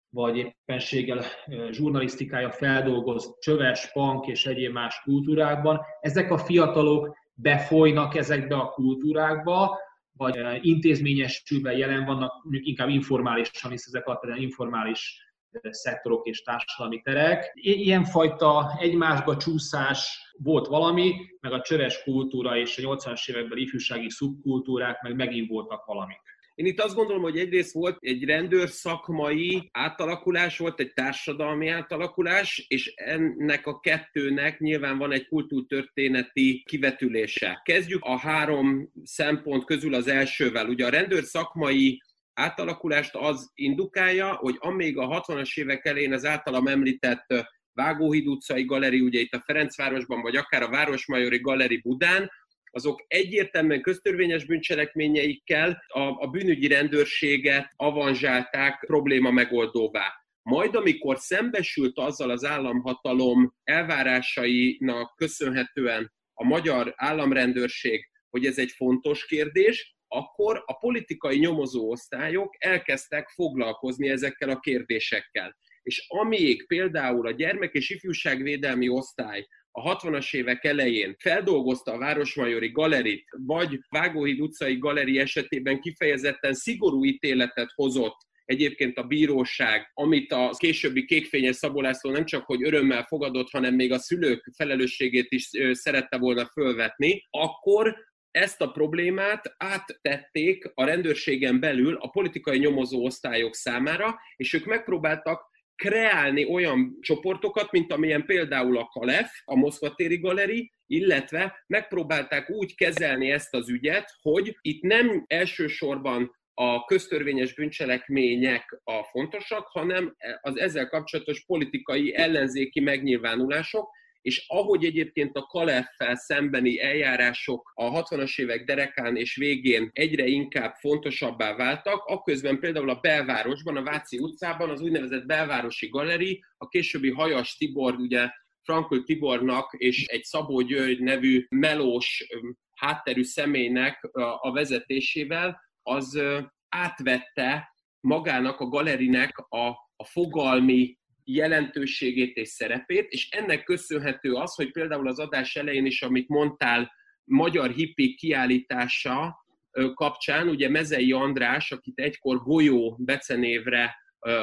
vagy 0.10 0.38
éppenséggel 0.38 1.20
eh, 1.20 1.72
zsurnalisztikája 1.72 2.52
feldolgoz 2.52 3.38
csöves, 3.40 3.92
punk 3.92 4.28
és 4.28 4.46
egyéb 4.46 4.74
más 4.74 5.02
kultúrákban. 5.04 5.82
Ezek 6.00 6.32
a 6.32 6.38
fiatalok 6.38 7.18
befolynak 7.34 8.16
ezekbe 8.16 8.56
a 8.56 8.70
kultúrákba, 8.70 9.78
vagy 10.18 10.66
intézményesülve 10.66 11.78
jelen 11.78 12.06
vannak, 12.06 12.44
mondjuk 12.44 12.66
inkább 12.66 12.90
informálisan, 12.90 13.72
hisz 13.72 13.86
ezek 13.88 14.08
alapvetően 14.08 14.42
informális 14.42 15.26
szektorok 15.70 16.28
és 16.28 16.42
társadalmi 16.42 17.02
terek. 17.02 17.52
Ilyenfajta 17.54 18.78
egymásba 18.80 19.38
csúszás 19.38 20.32
volt 20.38 20.68
valami, 20.68 21.16
meg 21.40 21.52
a 21.52 21.62
csöves 21.62 22.04
kultúra 22.04 22.58
és 22.58 22.78
a 22.78 22.82
80-as 22.82 23.30
években 23.30 23.58
ifjúsági 23.58 24.10
szubkultúrák 24.10 25.02
meg 25.02 25.16
megint 25.16 25.50
voltak 25.50 25.86
valamik. 25.86 26.22
Én 26.58 26.66
itt 26.66 26.80
azt 26.82 26.96
gondolom, 26.96 27.22
hogy 27.22 27.38
egyrészt 27.38 27.74
volt 27.74 27.98
egy 28.00 28.24
rendőr 28.24 28.70
szakmai 28.70 29.70
átalakulás, 29.72 30.58
volt 30.58 30.80
egy 30.80 30.94
társadalmi 30.94 31.68
átalakulás, 31.68 32.66
és 32.68 32.94
ennek 32.96 33.68
a 33.68 33.80
kettőnek 33.80 34.60
nyilván 34.60 34.98
van 34.98 35.12
egy 35.12 35.28
kultúrtörténeti 35.28 36.64
kivetülése. 36.66 37.62
Kezdjük 37.64 38.04
a 38.04 38.18
három 38.18 38.92
szempont 39.04 39.66
közül 39.66 39.94
az 39.94 40.08
elsővel. 40.08 40.68
Ugye 40.68 40.86
a 40.86 40.90
rendőr 40.90 41.24
szakmai 41.24 42.02
átalakulást 42.34 43.16
az 43.16 43.52
indukálja, 43.54 44.34
hogy 44.34 44.56
amíg 44.60 44.98
a 44.98 45.22
60-as 45.22 45.60
évek 45.60 45.86
elén 45.86 46.14
az 46.14 46.26
általam 46.26 46.68
említett 46.68 47.26
Vágóhíd 47.74 48.28
utcai 48.28 48.66
galeri, 48.66 49.00
ugye 49.00 49.20
itt 49.20 49.34
a 49.34 49.44
Ferencvárosban, 49.46 50.22
vagy 50.22 50.36
akár 50.36 50.62
a 50.62 50.70
Városmajori 50.70 51.40
galeri 51.40 51.78
Budán, 51.78 52.32
azok 52.72 53.06
egyértelműen 53.08 53.82
köztörvényes 53.82 54.46
bűncselekményeikkel 54.46 55.84
a, 55.88 56.00
a 56.00 56.28
bűnügyi 56.28 56.68
rendőrséget 56.68 57.72
avanzsálták 57.76 58.84
probléma 58.86 59.32
megoldóvá. 59.32 60.14
Majd 60.42 60.76
amikor 60.76 61.18
szembesült 61.18 61.98
azzal 61.98 62.30
az 62.30 62.46
államhatalom 62.46 63.54
elvárásainak 63.64 65.16
köszönhetően 65.16 66.14
a 66.34 66.44
magyar 66.44 66.94
államrendőrség, 66.96 68.10
hogy 68.30 68.46
ez 68.46 68.58
egy 68.58 68.72
fontos 68.72 69.26
kérdés, 69.26 69.96
akkor 70.08 70.64
a 70.66 70.78
politikai 70.78 71.38
nyomozó 71.38 71.90
osztályok 71.92 72.56
elkezdtek 72.58 73.30
foglalkozni 73.30 74.10
ezekkel 74.10 74.50
a 74.50 74.60
kérdésekkel. 74.60 75.58
És 75.82 76.06
amíg 76.08 76.68
például 76.68 77.28
a 77.28 77.32
gyermek- 77.32 77.74
és 77.74 77.90
ifjúságvédelmi 77.90 78.90
osztály 78.90 79.48
a 79.80 79.96
60-as 79.96 80.36
évek 80.36 80.64
elején 80.64 81.16
feldolgozta 81.20 81.92
a 81.92 81.98
Városmajori 81.98 82.72
Galerit, 82.72 83.26
vagy 83.46 83.80
Vágóhíd 83.90 84.42
utcai 84.42 84.78
galeri 84.78 85.20
esetében 85.20 85.80
kifejezetten 85.80 86.54
szigorú 86.54 87.06
ítéletet 87.06 87.72
hozott 87.76 88.18
egyébként 88.46 88.98
a 88.98 89.04
bíróság, 89.04 89.92
amit 89.94 90.32
a 90.32 90.50
későbbi 90.58 91.06
kékfényes 91.06 91.56
Szabó 91.56 91.82
László 91.82 92.12
nem 92.12 92.26
csak, 92.26 92.46
hogy 92.46 92.64
örömmel 92.64 93.04
fogadott, 93.04 93.50
hanem 93.50 93.76
még 93.76 93.92
a 93.92 94.00
szülők 94.00 94.52
felelősségét 94.56 95.32
is 95.32 95.50
szerette 95.72 96.18
volna 96.18 96.46
fölvetni, 96.46 97.26
akkor 97.30 97.96
ezt 98.32 98.62
a 98.62 98.72
problémát 98.72 99.56
áttették 99.58 100.72
a 100.74 100.84
rendőrségen 100.84 101.60
belül 101.60 101.96
a 101.96 102.10
politikai 102.10 102.58
nyomozó 102.58 103.06
osztályok 103.06 103.56
számára, 103.56 104.20
és 104.36 104.54
ők 104.54 104.66
megpróbáltak 104.66 105.56
kreálni 105.78 106.46
olyan 106.46 106.98
csoportokat, 107.02 107.72
mint 107.72 107.92
amilyen 107.92 108.26
például 108.26 108.78
a 108.78 108.86
Kalef, 108.86 109.32
a 109.46 109.56
Moszkva 109.56 109.96
téri 109.96 110.18
galeri, 110.18 110.72
illetve 110.88 111.64
megpróbálták 111.68 112.50
úgy 112.50 112.76
kezelni 112.76 113.32
ezt 113.32 113.54
az 113.54 113.70
ügyet, 113.70 114.10
hogy 114.22 114.58
itt 114.62 114.82
nem 114.82 115.24
elsősorban 115.28 116.36
a 116.54 116.86
köztörvényes 116.86 117.54
bűncselekmények 117.54 118.82
a 118.84 119.04
fontosak, 119.04 119.68
hanem 119.68 120.16
az 120.42 120.60
ezzel 120.60 120.90
kapcsolatos 120.90 121.46
politikai 121.46 122.16
ellenzéki 122.16 122.80
megnyilvánulások, 122.80 123.90
és 124.28 124.46
ahogy 124.48 124.86
egyébként 124.86 125.36
a 125.36 125.42
Kaleffel 125.42 126.16
szembeni 126.16 126.82
eljárások 126.82 127.72
a 127.76 128.02
60-as 128.02 128.40
évek 128.40 128.64
derekán 128.64 129.16
és 129.16 129.36
végén 129.36 129.90
egyre 129.94 130.26
inkább 130.26 130.74
fontosabbá 130.74 131.56
váltak, 131.56 132.04
akközben 132.06 132.60
például 132.60 132.90
a 132.90 133.00
belvárosban, 133.00 133.78
a 133.78 133.84
Váci 133.84 134.20
utcában 134.20 134.70
az 134.70 134.82
úgynevezett 134.82 135.26
belvárosi 135.26 135.88
galeri, 135.88 136.44
a 136.58 136.68
későbbi 136.68 137.10
Hajas 137.12 137.56
Tibor, 137.58 137.94
ugye 137.94 138.30
Frankl 138.64 138.98
Tibornak 138.98 139.74
és 139.78 140.06
egy 140.06 140.24
Szabó 140.24 140.62
György 140.62 141.00
nevű 141.00 141.46
melós 141.50 142.28
hátterű 142.74 143.24
személynek 143.24 144.10
a 144.40 144.52
vezetésével, 144.52 145.62
az 145.82 146.22
átvette 146.70 147.74
magának 148.00 148.60
a 148.60 148.68
galerinek 148.68 149.38
a, 149.38 149.68
a 149.96 150.06
fogalmi 150.06 150.97
jelentőségét 151.30 152.36
és 152.36 152.48
szerepét, 152.48 153.12
és 153.12 153.30
ennek 153.30 153.64
köszönhető 153.64 154.34
az, 154.34 154.56
hogy 154.56 154.72
például 154.72 155.08
az 155.08 155.20
adás 155.20 155.56
elején 155.56 155.86
is, 155.86 156.02
amit 156.02 156.28
mondtál, 156.28 156.92
magyar 157.24 157.72
hippi 157.72 158.16
kiállítása 158.16 159.46
kapcsán, 159.94 160.48
ugye 160.48 160.70
Mezei 160.70 161.12
András, 161.12 161.72
akit 161.72 162.00
egykor 162.00 162.44
Golyó 162.44 162.98
becenévre 163.00 163.96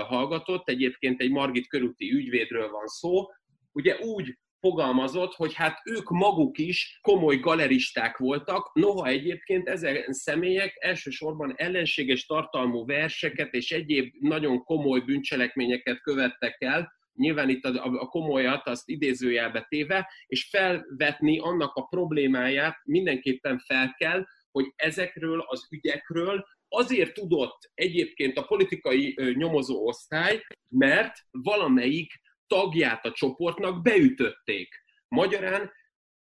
hallgatott, 0.07 0.68
egyébként 0.68 1.20
egy 1.20 1.31
Margit 1.31 1.68
körúti 1.68 2.12
ügyvédről 2.12 2.70
van 2.70 2.87
szó, 2.87 3.27
ugye 3.73 3.99
úgy 3.99 4.38
fogalmazott, 4.64 5.35
hogy 5.35 5.55
hát 5.55 5.81
ők 5.85 6.11
maguk 6.11 6.59
is 6.59 6.98
komoly 7.03 7.37
galeristák 7.37 8.16
voltak, 8.16 8.74
noha 8.74 9.07
egyébként 9.07 9.68
ezek 9.68 10.07
személyek 10.12 10.77
elsősorban 10.81 11.55
ellenséges 11.57 12.27
tartalmú 12.27 12.87
verseket 12.87 13.53
és 13.55 13.72
egyéb 13.72 14.14
nagyon 14.20 14.64
komoly 14.64 15.00
bűncselekményeket 15.00 16.00
követtek 16.00 16.57
el, 16.59 16.92
nyilván 17.14 17.48
itt 17.48 17.64
a, 17.64 17.85
a 17.85 18.07
komolyat 18.07 18.66
azt 18.66 18.88
idézőjelbe 18.88 19.66
téve, 19.68 20.11
és 20.27 20.48
felvetni 20.50 21.38
annak 21.38 21.74
a 21.74 21.87
problémáját 21.87 22.77
mindenképpen 22.85 23.59
fel 23.59 23.94
kell, 23.98 24.24
hogy 24.50 24.72
ezekről 24.77 25.44
az 25.46 25.66
ügyekről 25.70 26.44
azért 26.68 27.14
tudott 27.14 27.70
egyébként 27.74 28.38
a 28.38 28.44
politikai 28.44 29.16
nyomozó 29.35 29.87
osztály, 29.87 30.42
mert 30.68 31.12
valamelyik 31.31 32.22
tagját 32.47 33.05
a 33.05 33.13
csoportnak 33.13 33.83
beütötték. 33.83 34.69
Magyarán 35.09 35.73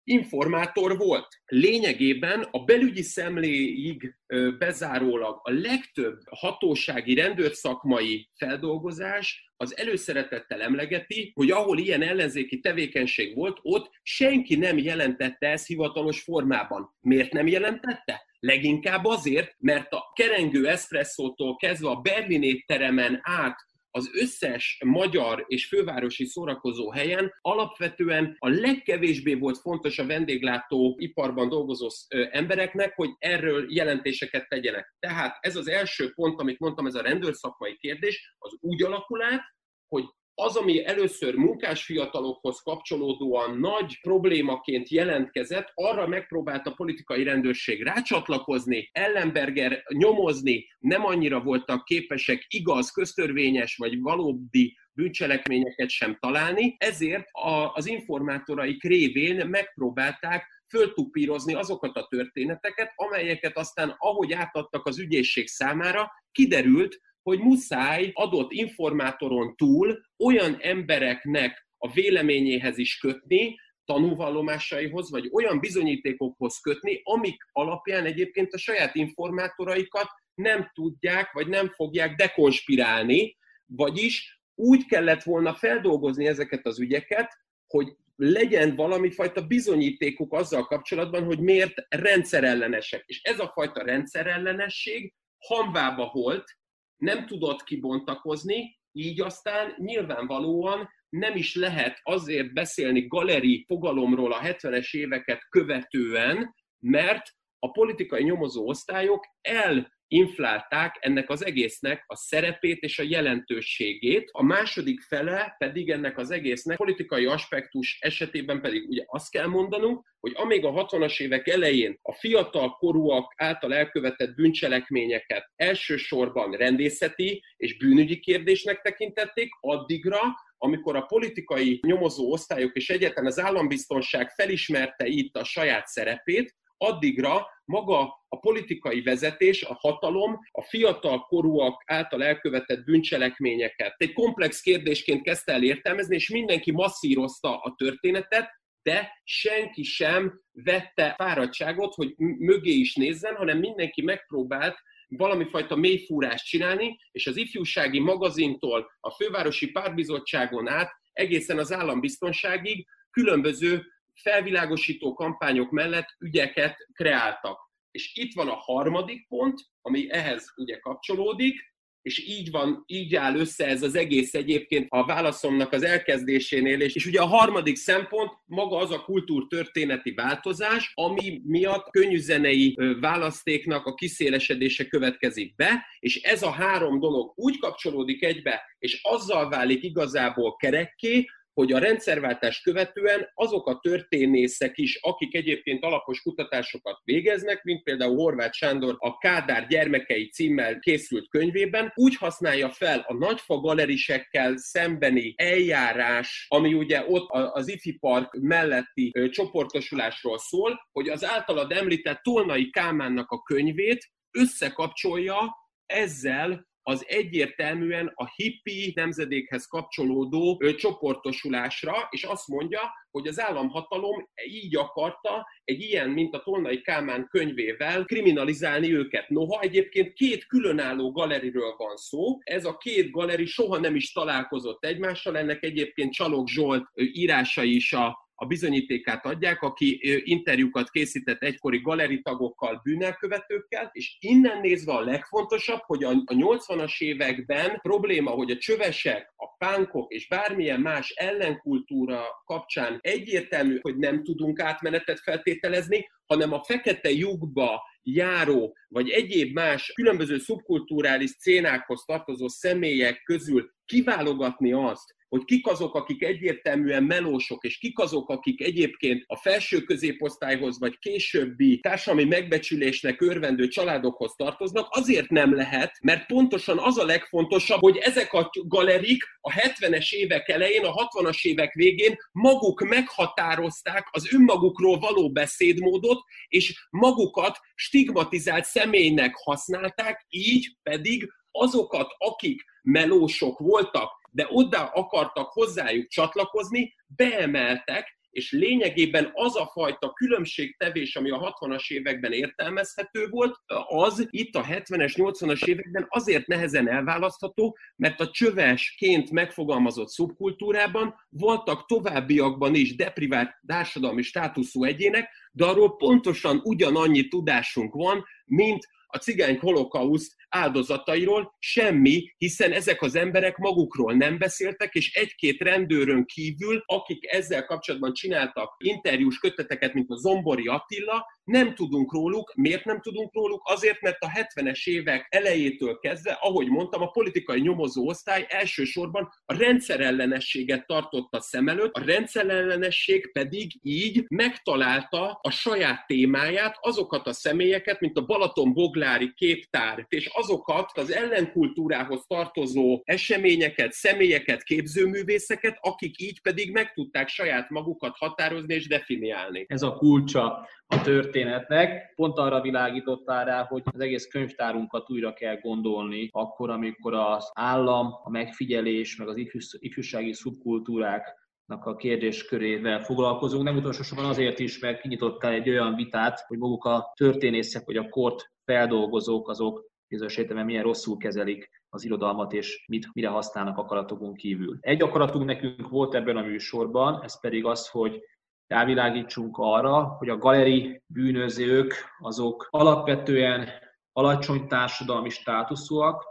informátor 0.08 0.96
volt. 0.96 1.28
Lényegében 1.46 2.48
a 2.50 2.64
belügyi 2.64 3.02
szemléig 3.02 4.16
bezárólag 4.58 5.40
a 5.42 5.50
legtöbb 5.50 6.18
hatósági 6.30 7.14
rendőrszakmai 7.14 8.30
feldolgozás 8.34 9.50
az 9.56 9.76
előszeretettel 9.78 10.62
emlegeti, 10.62 11.32
hogy 11.34 11.50
ahol 11.50 11.78
ilyen 11.78 12.02
ellenzéki 12.02 12.60
tevékenység 12.60 13.34
volt, 13.34 13.58
ott 13.62 13.90
senki 14.02 14.56
nem 14.56 14.78
jelentette 14.78 15.48
ezt 15.48 15.66
hivatalos 15.66 16.22
formában. 16.22 16.96
Miért 17.00 17.32
nem 17.32 17.46
jelentette? 17.46 18.24
Leginkább 18.38 19.04
azért, 19.04 19.54
mert 19.58 19.92
a 19.92 20.12
kerengő 20.14 20.68
eszpresszótól 20.68 21.56
kezdve 21.56 21.88
a 21.88 22.00
Berlin 22.00 22.42
étteremen 22.42 23.20
át 23.22 23.56
az 23.96 24.10
összes 24.12 24.78
magyar 24.84 25.44
és 25.48 25.66
fővárosi 25.66 26.24
szórakozó 26.24 26.90
helyen 26.90 27.32
alapvetően 27.40 28.36
a 28.38 28.48
legkevésbé 28.48 29.34
volt 29.34 29.58
fontos 29.58 29.98
a 29.98 30.06
vendéglátó 30.06 30.96
iparban 30.98 31.48
dolgozó 31.48 31.88
embereknek, 32.30 32.94
hogy 32.94 33.10
erről 33.18 33.74
jelentéseket 33.74 34.48
tegyenek. 34.48 34.94
Tehát 34.98 35.38
ez 35.40 35.56
az 35.56 35.68
első 35.68 36.12
pont, 36.14 36.40
amit 36.40 36.58
mondtam, 36.58 36.86
ez 36.86 36.94
a 36.94 37.02
rendőrszakmai 37.02 37.76
kérdés, 37.76 38.34
az 38.38 38.56
úgy 38.60 38.82
alakul 38.82 39.22
át, 39.22 39.42
hogy 39.88 40.04
az, 40.38 40.56
ami 40.56 40.84
először 40.84 41.34
munkásfiatalokhoz 41.34 42.60
kapcsolódóan 42.60 43.58
nagy 43.58 44.00
problémaként 44.00 44.88
jelentkezett, 44.88 45.70
arra 45.74 46.06
megpróbált 46.06 46.66
a 46.66 46.74
politikai 46.74 47.22
rendőrség 47.22 47.82
rácsatlakozni, 47.82 48.88
Ellenberger 48.92 49.82
nyomozni, 49.88 50.66
nem 50.78 51.04
annyira 51.04 51.40
voltak 51.40 51.84
képesek 51.84 52.46
igaz, 52.48 52.90
köztörvényes 52.90 53.76
vagy 53.76 54.00
valódi 54.00 54.76
bűncselekményeket 54.92 55.88
sem 55.88 56.16
találni, 56.20 56.76
ezért 56.78 57.28
az 57.74 57.86
informátoraik 57.86 58.82
révén 58.82 59.46
megpróbálták 59.46 60.46
föltupírozni 60.68 61.54
azokat 61.54 61.96
a 61.96 62.06
történeteket, 62.10 62.92
amelyeket 62.94 63.56
aztán, 63.56 63.94
ahogy 63.98 64.32
átadtak 64.32 64.86
az 64.86 64.98
ügyészség 64.98 65.46
számára, 65.46 66.12
kiderült, 66.32 67.00
hogy 67.26 67.38
muszáj 67.38 68.10
adott 68.14 68.52
informátoron 68.52 69.56
túl 69.56 70.00
olyan 70.24 70.56
embereknek 70.60 71.68
a 71.78 71.92
véleményéhez 71.92 72.78
is 72.78 72.98
kötni, 72.98 73.56
tanúvallomásaihoz, 73.84 75.10
vagy 75.10 75.28
olyan 75.32 75.60
bizonyítékokhoz 75.60 76.58
kötni, 76.58 77.00
amik 77.02 77.36
alapján 77.52 78.04
egyébként 78.04 78.52
a 78.52 78.58
saját 78.58 78.94
informátoraikat 78.94 80.08
nem 80.34 80.70
tudják, 80.74 81.32
vagy 81.32 81.46
nem 81.48 81.68
fogják 81.68 82.14
dekonspirálni, 82.14 83.36
vagyis 83.66 84.40
úgy 84.54 84.86
kellett 84.86 85.22
volna 85.22 85.54
feldolgozni 85.54 86.26
ezeket 86.26 86.66
az 86.66 86.80
ügyeket, 86.80 87.32
hogy 87.66 87.88
legyen 88.16 88.76
valami 88.76 89.10
fajta 89.10 89.46
bizonyítékuk 89.46 90.32
azzal 90.32 90.64
kapcsolatban, 90.66 91.24
hogy 91.24 91.40
miért 91.40 91.86
rendszerellenesek. 91.88 93.02
És 93.06 93.22
ez 93.22 93.38
a 93.38 93.50
fajta 93.54 93.82
rendszerellenesség 93.82 95.14
hamvába 95.38 96.10
volt, 96.12 96.55
nem 96.96 97.26
tudott 97.26 97.62
kibontakozni, 97.62 98.78
így 98.92 99.20
aztán 99.20 99.74
nyilvánvalóan 99.76 100.88
nem 101.08 101.36
is 101.36 101.54
lehet 101.54 102.00
azért 102.02 102.52
beszélni 102.52 103.06
galeri 103.06 103.64
fogalomról 103.66 104.32
a 104.32 104.40
70-es 104.40 104.96
éveket 104.96 105.46
követően, 105.48 106.54
mert 106.78 107.22
a 107.58 107.70
politikai 107.70 108.22
nyomozó 108.22 108.68
osztályok 108.68 109.24
el 109.40 109.95
inflálták 110.08 110.96
ennek 111.00 111.30
az 111.30 111.44
egésznek 111.44 112.04
a 112.06 112.16
szerepét 112.16 112.80
és 112.82 112.98
a 112.98 113.02
jelentőségét. 113.08 114.28
A 114.32 114.42
második 114.42 115.00
fele 115.00 115.54
pedig 115.58 115.90
ennek 115.90 116.18
az 116.18 116.30
egésznek 116.30 116.76
politikai 116.76 117.24
aspektus 117.24 117.98
esetében 118.00 118.60
pedig 118.60 118.88
ugye 118.88 119.02
azt 119.06 119.30
kell 119.30 119.46
mondanunk, 119.46 120.04
hogy 120.20 120.32
amíg 120.34 120.64
a 120.64 120.86
60-as 120.86 121.20
évek 121.20 121.48
elején 121.48 121.98
a 122.02 122.12
fiatal 122.12 122.70
korúak 122.70 123.32
által 123.36 123.74
elkövetett 123.74 124.34
bűncselekményeket 124.34 125.50
elsősorban 125.56 126.50
rendészeti 126.52 127.42
és 127.56 127.76
bűnügyi 127.76 128.18
kérdésnek 128.18 128.80
tekintették, 128.80 129.48
addigra 129.60 130.20
amikor 130.58 130.96
a 130.96 131.06
politikai 131.06 131.80
nyomozó 131.86 132.32
osztályok 132.32 132.76
és 132.76 132.90
egyetlen 132.90 133.26
az 133.26 133.38
állambiztonság 133.38 134.30
felismerte 134.30 135.06
itt 135.06 135.36
a 135.36 135.44
saját 135.44 135.86
szerepét, 135.86 136.54
addigra 136.78 137.46
maga 137.64 138.24
a 138.28 138.38
politikai 138.38 139.02
vezetés, 139.02 139.62
a 139.62 139.74
hatalom, 139.74 140.38
a 140.50 140.62
fiatal 140.62 141.20
korúak 141.20 141.82
által 141.86 142.24
elkövetett 142.24 142.84
bűncselekményeket. 142.84 143.94
Egy 143.96 144.12
komplex 144.12 144.60
kérdésként 144.60 145.22
kezdte 145.22 145.52
el 145.52 145.62
értelmezni, 145.62 146.14
és 146.14 146.28
mindenki 146.28 146.72
masszírozta 146.72 147.56
a 147.56 147.74
történetet, 147.76 148.50
de 148.82 149.20
senki 149.24 149.82
sem 149.82 150.40
vette 150.52 151.14
fáradtságot, 151.16 151.94
hogy 151.94 152.14
mögé 152.38 152.72
is 152.72 152.94
nézzen, 152.94 153.34
hanem 153.34 153.58
mindenki 153.58 154.02
megpróbált 154.02 154.76
valami 155.08 155.44
fajta 155.44 155.76
mélyfúrást 155.76 156.46
csinálni, 156.46 156.98
és 157.12 157.26
az 157.26 157.36
ifjúsági 157.36 158.00
magazintól 158.00 158.90
a 159.00 159.10
fővárosi 159.10 159.70
párbizottságon 159.70 160.68
át 160.68 160.90
egészen 161.12 161.58
az 161.58 161.72
állambiztonságig 161.72 162.86
különböző 163.10 163.86
felvilágosító 164.22 165.14
kampányok 165.14 165.70
mellett 165.70 166.08
ügyeket 166.18 166.76
kreáltak. 166.92 167.58
És 167.90 168.12
itt 168.14 168.34
van 168.34 168.48
a 168.48 168.54
harmadik 168.54 169.28
pont, 169.28 169.60
ami 169.80 170.10
ehhez 170.10 170.52
ugye 170.56 170.78
kapcsolódik, 170.78 171.74
és 172.06 172.28
így 172.28 172.50
van, 172.50 172.84
így 172.86 173.14
áll 173.14 173.36
össze 173.36 173.66
ez 173.66 173.82
az 173.82 173.94
egész 173.94 174.34
egyébként 174.34 174.86
a 174.88 175.04
válaszomnak 175.04 175.72
az 175.72 175.82
elkezdésénél, 175.82 176.80
és, 176.80 176.94
és 176.94 177.06
ugye 177.06 177.20
a 177.20 177.26
harmadik 177.26 177.76
szempont 177.76 178.30
maga 178.44 178.76
az 178.76 178.90
a 178.90 179.02
kultúrtörténeti 179.04 180.10
változás, 180.10 180.92
ami 180.94 181.40
miatt 181.44 181.90
könnyűzenei 181.90 182.78
választéknak 183.00 183.86
a 183.86 183.94
kiszélesedése 183.94 184.86
következik 184.86 185.54
be, 185.54 185.86
és 185.98 186.22
ez 186.22 186.42
a 186.42 186.50
három 186.50 187.00
dolog 187.00 187.32
úgy 187.36 187.58
kapcsolódik 187.58 188.24
egybe, 188.24 188.62
és 188.78 189.00
azzal 189.02 189.48
válik 189.48 189.82
igazából 189.82 190.56
kerekké, 190.56 191.26
hogy 191.56 191.72
a 191.72 191.78
rendszerváltást 191.78 192.62
követően 192.62 193.30
azok 193.34 193.66
a 193.66 193.78
történészek 193.82 194.78
is, 194.78 194.98
akik 195.02 195.34
egyébként 195.34 195.84
alapos 195.84 196.22
kutatásokat 196.22 197.00
végeznek, 197.04 197.62
mint 197.62 197.82
például 197.82 198.16
Horváth 198.16 198.56
Sándor 198.56 198.96
a 198.98 199.18
Kádár 199.18 199.66
gyermekei 199.66 200.28
címmel 200.28 200.78
készült 200.78 201.28
könyvében, 201.28 201.92
úgy 201.94 202.16
használja 202.16 202.70
fel 202.70 203.04
a 203.06 203.14
nagyfa 203.14 203.60
galerisekkel 203.60 204.56
szembeni 204.56 205.34
eljárás, 205.36 206.46
ami 206.48 206.74
ugye 206.74 207.04
ott 207.08 207.28
az 207.30 207.68
IFI 207.68 207.98
Park 207.98 208.38
melletti 208.40 209.12
csoportosulásról 209.30 210.38
szól, 210.38 210.88
hogy 210.92 211.08
az 211.08 211.24
általad 211.24 211.72
említett 211.72 212.22
Tolnai 212.22 212.70
Kálmánnak 212.70 213.30
a 213.30 213.42
könyvét 213.42 214.10
összekapcsolja 214.30 215.56
ezzel 215.86 216.66
az 216.88 217.04
egyértelműen 217.08 218.12
a 218.14 218.32
hippi 218.34 218.92
nemzedékhez 218.94 219.66
kapcsolódó 219.66 220.56
ö, 220.60 220.74
csoportosulásra, 220.74 222.08
és 222.10 222.22
azt 222.22 222.48
mondja, 222.48 222.80
hogy 223.10 223.26
az 223.26 223.40
államhatalom 223.40 224.28
így 224.48 224.76
akarta 224.76 225.46
egy 225.64 225.80
ilyen, 225.80 226.10
mint 226.10 226.34
a 226.34 226.42
Tolnai 226.42 226.80
Kálmán 226.80 227.26
könyvével 227.30 228.04
kriminalizálni 228.04 228.94
őket. 228.94 229.28
Noha 229.28 229.60
egyébként 229.60 230.12
két 230.12 230.46
különálló 230.46 231.12
galeriről 231.12 231.74
van 231.76 231.96
szó, 231.96 232.38
ez 232.40 232.64
a 232.64 232.76
két 232.76 233.10
galeri 233.10 233.46
soha 233.46 233.78
nem 233.78 233.94
is 233.94 234.12
találkozott 234.12 234.84
egymással, 234.84 235.38
ennek 235.38 235.62
egyébként 235.64 236.12
Csalog 236.12 236.48
Zsolt 236.48 236.84
írásai 236.94 237.74
is 237.74 237.92
a 237.92 238.25
a 238.38 238.46
bizonyítékát 238.46 239.26
adják, 239.26 239.62
aki 239.62 240.00
interjúkat 240.24 240.90
készített 240.90 241.42
egykori 241.42 241.80
galeritagokkal, 241.80 242.80
bűnelkövetőkkel, 242.82 243.90
és 243.92 244.16
innen 244.20 244.60
nézve 244.60 244.92
a 244.92 245.00
legfontosabb, 245.00 245.80
hogy 245.86 246.04
a 246.04 246.10
80-as 246.10 247.00
években 247.00 247.78
probléma, 247.82 248.30
hogy 248.30 248.50
a 248.50 248.56
csövesek, 248.56 249.32
a 249.36 249.56
pánkok 249.58 250.12
és 250.12 250.28
bármilyen 250.28 250.80
más 250.80 251.10
ellenkultúra 251.10 252.24
kapcsán 252.44 252.98
egyértelmű, 253.00 253.78
hogy 253.80 253.96
nem 253.96 254.22
tudunk 254.22 254.60
átmenetet 254.60 255.20
feltételezni, 255.20 256.08
hanem 256.26 256.52
a 256.52 256.64
fekete 256.64 257.10
lyukba 257.10 257.82
járó, 258.06 258.76
vagy 258.88 259.10
egyéb 259.10 259.52
más 259.52 259.92
különböző 259.94 260.38
szubkulturális 260.38 261.30
szénákhoz 261.38 262.04
tartozó 262.04 262.48
személyek 262.48 263.22
közül 263.22 263.70
kiválogatni 263.84 264.72
azt, 264.72 265.14
hogy 265.28 265.44
kik 265.44 265.66
azok, 265.66 265.94
akik 265.94 266.22
egyértelműen 266.22 267.02
melósok, 267.02 267.64
és 267.64 267.78
kik 267.78 267.98
azok, 267.98 268.28
akik 268.28 268.60
egyébként 268.60 269.24
a 269.26 269.36
felső 269.36 269.80
középosztályhoz, 269.80 270.78
vagy 270.78 270.98
későbbi 270.98 271.80
társadalmi 271.80 272.28
megbecsülésnek 272.28 273.20
örvendő 273.20 273.68
családokhoz 273.68 274.34
tartoznak, 274.36 274.86
azért 274.90 275.28
nem 275.28 275.54
lehet, 275.54 275.92
mert 276.02 276.26
pontosan 276.26 276.78
az 276.78 276.98
a 276.98 277.04
legfontosabb, 277.04 277.80
hogy 277.80 277.96
ezek 277.96 278.32
a 278.32 278.50
galerik 278.66 279.22
a 279.40 279.52
70-es 279.52 280.12
évek 280.12 280.48
elején, 280.48 280.84
a 280.84 280.92
60-as 280.92 281.44
évek 281.44 281.72
végén 281.72 282.16
maguk 282.32 282.88
meghatározták 282.88 284.08
az 284.10 284.32
önmagukról 284.32 284.98
való 284.98 285.30
beszédmódot, 285.30 286.22
és 286.48 286.86
magukat 286.90 287.58
stigmatizált 287.96 288.64
személynek 288.64 289.34
használták, 289.34 290.26
így 290.28 290.76
pedig 290.82 291.32
azokat, 291.50 292.08
akik 292.18 292.62
melósok 292.82 293.58
voltak, 293.58 294.10
de 294.30 294.46
oda 294.48 294.84
akartak 294.84 295.48
hozzájuk 295.52 296.08
csatlakozni, 296.08 296.94
beemeltek, 297.06 298.15
és 298.36 298.52
lényegében 298.52 299.30
az 299.32 299.56
a 299.56 299.70
fajta 299.72 300.12
különbségtevés, 300.12 301.16
ami 301.16 301.30
a 301.30 301.56
60-as 301.60 301.90
években 301.90 302.32
értelmezhető 302.32 303.28
volt, 303.28 303.56
az 303.86 304.26
itt 304.30 304.54
a 304.54 304.64
70-es, 304.64 305.12
80-as 305.16 305.64
években 305.64 306.06
azért 306.08 306.46
nehezen 306.46 306.88
elválasztható, 306.88 307.76
mert 307.96 308.20
a 308.20 308.30
csövesként 308.30 309.30
megfogalmazott 309.30 310.08
szubkultúrában 310.08 311.14
voltak 311.28 311.86
továbbiakban 311.86 312.74
is 312.74 312.96
deprivált 312.96 313.50
társadalmi 313.66 314.22
státuszú 314.22 314.84
egyének, 314.84 315.30
de 315.52 315.64
arról 315.64 315.96
pontosan 315.96 316.60
ugyanannyi 316.64 317.28
tudásunk 317.28 317.94
van, 317.94 318.24
mint 318.44 318.86
a 319.06 319.18
cigány 319.18 319.58
holokauszt 319.58 320.34
áldozatairól 320.48 321.54
semmi, 321.58 322.34
hiszen 322.36 322.72
ezek 322.72 323.02
az 323.02 323.14
emberek 323.14 323.56
magukról 323.56 324.12
nem 324.12 324.38
beszéltek, 324.38 324.94
és 324.94 325.14
egy-két 325.14 325.60
rendőrön 325.60 326.24
kívül, 326.24 326.82
akik 326.86 327.32
ezzel 327.32 327.64
kapcsolatban 327.64 328.12
csináltak 328.12 328.74
interjús 328.78 329.38
köteteket, 329.38 329.94
mint 329.94 330.10
a 330.10 330.16
Zombori 330.16 330.66
Attila, 330.66 331.26
nem 331.46 331.74
tudunk 331.74 332.12
róluk. 332.12 332.52
Miért 332.54 332.84
nem 332.84 333.00
tudunk 333.00 333.34
róluk? 333.34 333.62
Azért, 333.64 334.00
mert 334.00 334.16
a 334.20 334.30
70-es 334.30 334.86
évek 334.86 335.26
elejétől 335.30 335.98
kezdve, 335.98 336.38
ahogy 336.40 336.68
mondtam, 336.68 337.02
a 337.02 337.10
politikai 337.10 337.60
nyomozó 337.60 338.06
osztály 338.08 338.46
elsősorban 338.48 339.28
a 339.44 339.56
rendszerellenességet 339.56 340.86
tartotta 340.86 341.40
szem 341.40 341.68
előtt, 341.68 341.94
a 341.94 342.04
rendszerellenesség 342.04 343.32
pedig 343.32 343.72
így 343.82 344.24
megtalálta 344.28 345.38
a 345.42 345.50
saját 345.50 346.06
témáját, 346.06 346.76
azokat 346.80 347.26
a 347.26 347.32
személyeket, 347.32 348.00
mint 348.00 348.16
a 348.16 348.24
Balaton 348.24 348.72
Boglári 348.72 349.32
képtár, 349.34 350.06
és 350.08 350.26
azokat 350.32 350.90
az 350.94 351.12
ellenkultúrához 351.12 352.24
tartozó 352.26 353.00
eseményeket, 353.04 353.92
személyeket, 353.92 354.62
képzőművészeket, 354.62 355.78
akik 355.80 356.20
így 356.20 356.40
pedig 356.42 356.72
meg 356.72 356.92
tudták 356.92 357.28
saját 357.28 357.70
magukat 357.70 358.16
határozni 358.16 358.74
és 358.74 358.86
definiálni. 358.86 359.64
Ez 359.68 359.82
a 359.82 359.92
kulcsa 359.92 360.68
a 360.86 361.00
történetnek. 361.36 362.12
Pont 362.14 362.38
arra 362.38 362.60
világítottál 362.60 363.44
rá, 363.44 363.64
hogy 363.64 363.82
az 363.84 364.00
egész 364.00 364.26
könyvtárunkat 364.26 365.10
újra 365.10 365.32
kell 365.32 365.56
gondolni, 365.56 366.28
akkor, 366.32 366.70
amikor 366.70 367.14
az 367.14 367.50
állam, 367.54 368.06
a 368.22 368.30
megfigyelés, 368.30 369.16
meg 369.16 369.28
az 369.28 369.36
ifjúsági 369.78 370.32
szubkultúrák 370.32 371.44
a 371.66 371.96
kérdéskörével 371.96 373.02
foglalkozunk. 373.02 373.64
Nem 373.64 373.76
utolsó 373.76 374.02
sorban 374.02 374.28
azért 374.28 374.58
is, 374.58 374.78
mert 374.78 375.00
kinyitottál 375.00 375.52
egy 375.52 375.68
olyan 375.68 375.94
vitát, 375.94 376.44
hogy 376.46 376.58
maguk 376.58 376.84
a 376.84 377.12
történészek 377.14 377.86
vagy 377.86 377.96
a 377.96 378.08
kort 378.08 378.52
feldolgozók 378.64 379.48
azok 379.48 379.84
bizonyos 380.08 380.36
értelemben 380.36 380.66
milyen 380.66 380.82
rosszul 380.82 381.16
kezelik 381.16 381.70
az 381.88 382.04
irodalmat, 382.04 382.52
és 382.52 382.84
mit, 382.88 383.08
mire 383.12 383.28
használnak 383.28 383.78
akaratokon 383.78 384.34
kívül. 384.34 384.76
Egy 384.80 385.02
akaratunk 385.02 385.44
nekünk 385.44 385.88
volt 385.88 386.14
ebben 386.14 386.36
a 386.36 386.42
műsorban, 386.42 387.22
ez 387.22 387.40
pedig 387.40 387.64
az, 387.64 387.88
hogy 387.88 388.22
rávilágítsunk 388.66 389.56
arra, 389.58 390.02
hogy 390.02 390.28
a 390.28 390.38
galeri 390.38 391.02
bűnözők 391.06 391.94
azok 392.18 392.66
alapvetően 392.70 393.68
alacsony 394.12 394.66
társadalmi 394.68 395.28
státuszúak 395.28 396.24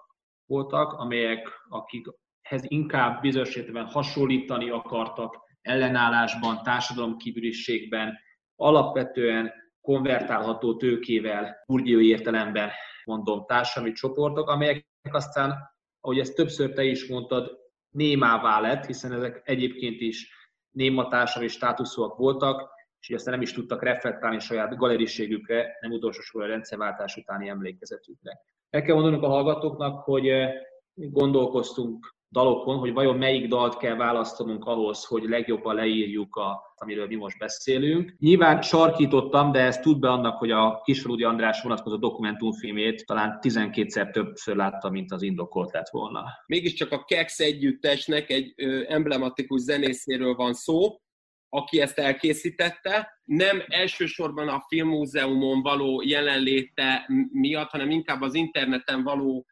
voltak, 0.45 0.93
amelyek, 0.93 1.49
akikhez 1.69 2.61
inkább 2.61 3.21
bizonyos 3.21 3.59
hasonlítani 3.85 4.69
akartak 4.69 5.37
ellenállásban, 5.61 6.63
társadalomkívüliségben, 6.63 8.17
alapvetően 8.55 9.51
konvertálható 9.81 10.75
tőkével, 10.75 11.63
burgyói 11.65 12.07
értelemben 12.07 12.71
mondom, 13.03 13.45
társadalmi 13.45 13.91
csoportok, 13.91 14.49
amelyek 14.49 14.85
aztán, 15.11 15.73
ahogy 16.01 16.19
ezt 16.19 16.35
többször 16.35 16.73
te 16.73 16.83
is 16.83 17.07
mondtad, 17.07 17.57
némává 17.89 18.59
lett, 18.59 18.85
hiszen 18.85 19.11
ezek 19.11 19.41
egyébként 19.43 20.01
is 20.01 20.34
néma 20.75 21.07
társadalmi 21.07 21.47
státuszúak 21.47 22.17
voltak, 22.17 22.69
és 22.99 23.09
aztán 23.09 23.33
nem 23.33 23.41
is 23.41 23.53
tudtak 23.53 23.83
reflektálni 23.83 24.39
saját 24.39 24.77
galeriségükre, 24.77 25.77
nem 25.81 25.91
utolsó 25.91 26.21
sorban 26.21 26.49
a 26.49 26.53
rendszerváltás 26.53 27.15
utáni 27.15 27.49
emlékezetükre. 27.49 28.39
El 28.69 28.81
kell 28.81 28.95
mondanunk 28.95 29.23
a 29.23 29.27
hallgatóknak, 29.27 30.03
hogy 30.03 30.27
eh, 30.27 30.53
gondolkoztunk 30.93 32.15
dalokon, 32.35 32.77
hogy 32.77 32.93
vajon 32.93 33.17
melyik 33.17 33.47
dalt 33.47 33.77
kell 33.77 33.95
választanunk 33.95 34.65
ahhoz, 34.65 35.05
hogy 35.05 35.23
legjobban 35.23 35.75
leírjuk, 35.75 36.35
a, 36.35 36.73
amiről 36.75 37.07
mi 37.07 37.15
most 37.15 37.37
beszélünk. 37.37 38.15
Nyilván 38.19 38.61
sarkítottam, 38.61 39.51
de 39.51 39.59
ez 39.59 39.79
tud 39.79 39.99
be 39.99 40.09
annak, 40.09 40.37
hogy 40.37 40.51
a 40.51 40.81
Kisfaludi 40.83 41.23
András 41.23 41.61
vonatkozó 41.61 41.97
dokumentumfilmét 41.97 43.05
talán 43.05 43.39
12-szer 43.41 44.11
többször 44.11 44.55
látta, 44.55 44.89
mint 44.89 45.11
az 45.11 45.21
indokolt 45.21 45.73
lett 45.73 45.89
volna. 45.89 46.23
Mégiscsak 46.45 46.91
a 46.91 47.03
Kex 47.03 47.39
együttesnek 47.39 48.29
egy 48.29 48.53
emblematikus 48.87 49.61
zenészéről 49.61 50.35
van 50.35 50.53
szó, 50.53 50.99
aki 51.49 51.81
ezt 51.81 51.99
elkészítette, 51.99 53.21
nem 53.23 53.63
elsősorban 53.67 54.47
a 54.47 54.65
filmmúzeumon 54.67 55.61
való 55.61 56.01
jelenléte 56.05 57.09
miatt, 57.31 57.69
hanem 57.69 57.89
inkább 57.89 58.21
az 58.21 58.33
interneten 58.33 59.03
való 59.03 59.45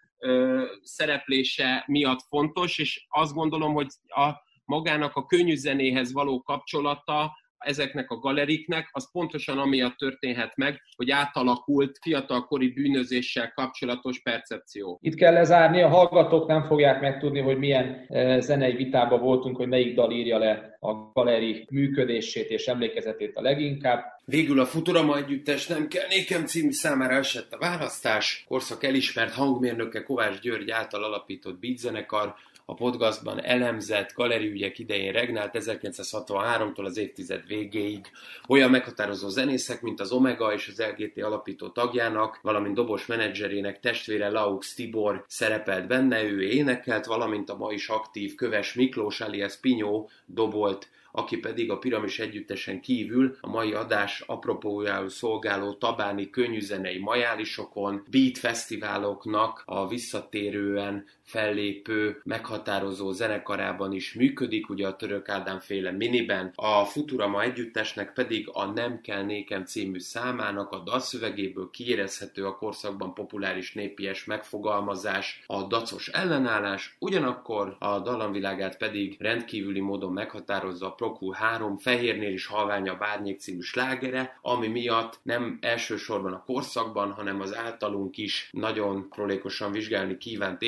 szereplése 0.81 1.83
miatt 1.87 2.21
fontos, 2.21 2.77
és 2.77 3.05
azt 3.09 3.33
gondolom, 3.33 3.73
hogy 3.73 3.87
a 4.07 4.31
magának 4.65 5.15
a 5.15 5.25
könnyű 5.25 5.55
zenéhez 5.55 6.13
való 6.13 6.41
kapcsolata 6.41 7.37
ezeknek 7.63 8.09
a 8.11 8.17
galeriknek, 8.19 8.89
az 8.91 9.11
pontosan 9.11 9.57
amiatt 9.57 9.97
történhet 9.97 10.55
meg, 10.55 10.81
hogy 10.95 11.11
átalakult 11.11 11.97
fiatalkori 12.01 12.67
bűnözéssel 12.67 13.51
kapcsolatos 13.55 14.21
percepció. 14.21 14.99
Itt 15.01 15.15
kell 15.15 15.33
lezárni, 15.33 15.81
a 15.81 15.87
hallgatók 15.87 16.47
nem 16.47 16.63
fogják 16.63 17.01
megtudni, 17.01 17.39
hogy 17.39 17.57
milyen 17.57 18.05
zenei 18.39 18.75
vitában 18.75 19.19
voltunk, 19.19 19.55
hogy 19.55 19.67
melyik 19.67 19.95
dal 19.95 20.11
írja 20.11 20.37
le 20.37 20.77
a 20.79 20.93
galeri 21.13 21.67
működését 21.71 22.49
és 22.49 22.67
emlékezetét 22.67 23.35
a 23.35 23.41
leginkább. 23.41 24.03
Végül 24.25 24.59
a 24.59 24.65
Futurama 24.65 25.17
együttes 25.17 25.67
nem 25.67 25.87
kell 25.87 26.07
nékem 26.09 26.45
című 26.45 26.71
számára 26.71 27.15
esett 27.15 27.53
a 27.53 27.57
választás. 27.57 28.43
Korszak 28.47 28.83
elismert 28.83 29.33
hangmérnöke 29.33 30.03
Kovács 30.03 30.39
György 30.39 30.69
által 30.69 31.03
alapított 31.03 31.59
beatzenekar, 31.59 32.35
a 32.65 32.73
podcastban 32.73 33.43
elemzett 33.43 34.13
galeriügyek 34.13 34.79
idején 34.79 35.11
regnált 35.11 35.51
1963-tól 35.59 36.85
az 36.85 36.97
évtized 36.97 37.47
végéig. 37.47 38.05
Olyan 38.47 38.69
meghatározó 38.69 39.29
zenészek, 39.29 39.81
mint 39.81 39.99
az 39.99 40.11
Omega 40.11 40.53
és 40.53 40.67
az 40.67 40.83
LGT 40.91 41.17
alapító 41.17 41.69
tagjának, 41.69 42.39
valamint 42.41 42.75
dobos 42.75 43.05
menedzserének 43.05 43.79
testvére 43.79 44.29
Laux 44.29 44.73
Tibor 44.73 45.25
szerepelt 45.27 45.87
benne, 45.87 46.23
ő 46.23 46.41
énekelt, 46.41 47.05
valamint 47.05 47.49
a 47.49 47.57
ma 47.57 47.71
is 47.71 47.87
aktív 47.87 48.35
Köves 48.35 48.73
Miklós 48.73 49.21
alias 49.21 49.57
Pinyó 49.57 50.09
dobolt 50.25 50.89
aki 51.15 51.37
pedig 51.37 51.71
a 51.71 51.77
Piramis 51.77 52.19
Együttesen 52.19 52.81
kívül 52.81 53.37
a 53.41 53.49
mai 53.49 53.73
adás 53.73 54.21
apropójául 54.21 55.09
szolgáló 55.09 55.73
tabáni 55.73 56.29
könnyűzenei 56.29 56.99
majálisokon, 56.99 58.03
beat 58.11 58.37
fesztiváloknak 58.37 59.63
a 59.65 59.87
visszatérően 59.87 61.05
fellépő, 61.33 62.21
meghatározó 62.23 63.11
zenekarában 63.11 63.91
is 63.91 64.13
működik, 64.13 64.69
ugye 64.69 64.87
a 64.87 64.95
Török 64.95 65.29
Ádám 65.29 65.59
féle 65.59 65.91
miniben. 65.91 66.51
A 66.55 66.85
Futurama 66.85 67.41
együttesnek 67.41 68.13
pedig 68.13 68.49
a 68.51 68.65
Nem 68.65 69.01
kell 69.01 69.23
nékem 69.23 69.65
című 69.65 69.99
számának 69.99 70.71
a 70.71 70.79
dalszövegéből 70.79 71.69
kiérezhető 71.71 72.45
a 72.45 72.55
korszakban 72.55 73.13
populáris 73.13 73.73
népies 73.73 74.25
megfogalmazás, 74.25 75.43
a 75.47 75.63
dacos 75.63 76.07
ellenállás, 76.07 76.95
ugyanakkor 76.99 77.75
a 77.79 77.99
dalamvilágát 77.99 78.77
pedig 78.77 79.15
rendkívüli 79.19 79.79
módon 79.79 80.13
meghatározza 80.13 80.85
a 80.85 80.93
Prokul 80.93 81.33
3 81.33 81.77
Fehérnél 81.77 82.31
is 82.31 82.45
halványa 82.45 82.95
bárnyék 82.95 83.39
című 83.39 83.61
slágere, 83.61 84.39
ami 84.41 84.67
miatt 84.67 85.19
nem 85.23 85.57
elsősorban 85.61 86.33
a 86.33 86.43
korszakban, 86.43 87.11
hanem 87.11 87.41
az 87.41 87.55
általunk 87.55 88.17
is 88.17 88.49
nagyon 88.51 89.09
prolékosan 89.09 89.71
vizsgálni 89.71 90.17
kívánt 90.17 90.61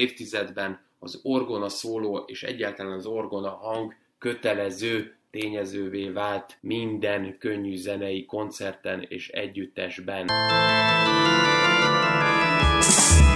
évtizedben 0.56 0.80
az 1.00 1.20
orgona 1.24 1.70
szóló 1.70 2.24
és 2.26 2.44
egyáltalán 2.44 2.92
az 2.92 3.06
orgona 3.06 3.50
hang 3.50 3.94
kötelező 4.20 5.16
tényezővé 5.32 6.10
vált 6.10 6.58
minden 6.62 7.38
könnyű 7.40 7.76
zenei 7.76 8.26
koncerten 8.26 9.06
és 9.10 9.30
együttesben. 9.30 10.26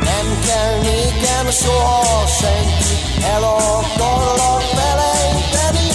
Nem 0.10 0.28
kell 0.48 0.78
nékem 0.82 1.46
soha 1.50 2.26
senki, 2.28 2.96
el 3.24 3.44
akarlak 3.44 4.62
felejteni, 4.62 5.88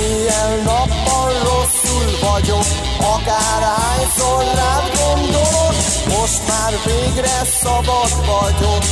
éjjel-nappal 0.00 1.32
rosszul 1.48 2.28
vagyok, 2.28 2.66
akárhányszor 3.00 4.44
rád 4.54 4.86
gondolok, 5.00 5.74
már 6.70 6.78
végre 6.84 7.44
szabad 7.62 8.12
vagyok, 8.26 8.82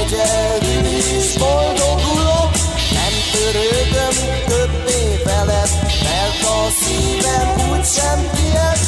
egyedül 0.00 0.86
is 1.18 1.32
boldogulok, 1.38 2.52
nem 2.96 3.14
törődöm 3.32 4.16
többé 4.46 5.22
veled, 5.24 5.70
mert 6.02 6.42
a 6.42 6.68
szívem 6.80 7.48
úgy 7.70 7.84
sem 7.96 8.30
tiéd, 8.34 8.80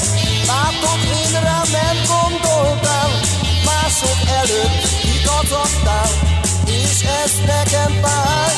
látok 0.47 1.01
én 1.21 1.41
rám 1.43 1.69
nem 1.73 1.97
gondoltál, 2.13 3.11
mások 3.65 4.21
előtt 4.41 4.83
igazadtál, 5.17 6.11
és 6.67 6.97
ez 7.25 7.33
nekem 7.47 7.93
fáj. 8.03 8.55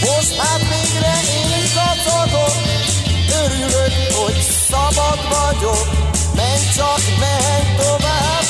Most 0.00 0.34
hát 0.36 0.62
végre 0.72 1.14
én 1.40 1.62
gazdagodok, 1.76 2.56
örülök, 3.42 3.92
hogy 4.18 4.38
szabad 4.68 5.20
vagyok, 5.34 6.00
sauce 6.80 7.10
and 7.10 7.20
man, 7.20 8.49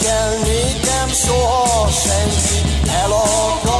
kell 0.00 0.38
nékem 0.42 1.08
soha 1.08 1.88
senki, 1.90 2.62
el. 3.02 3.79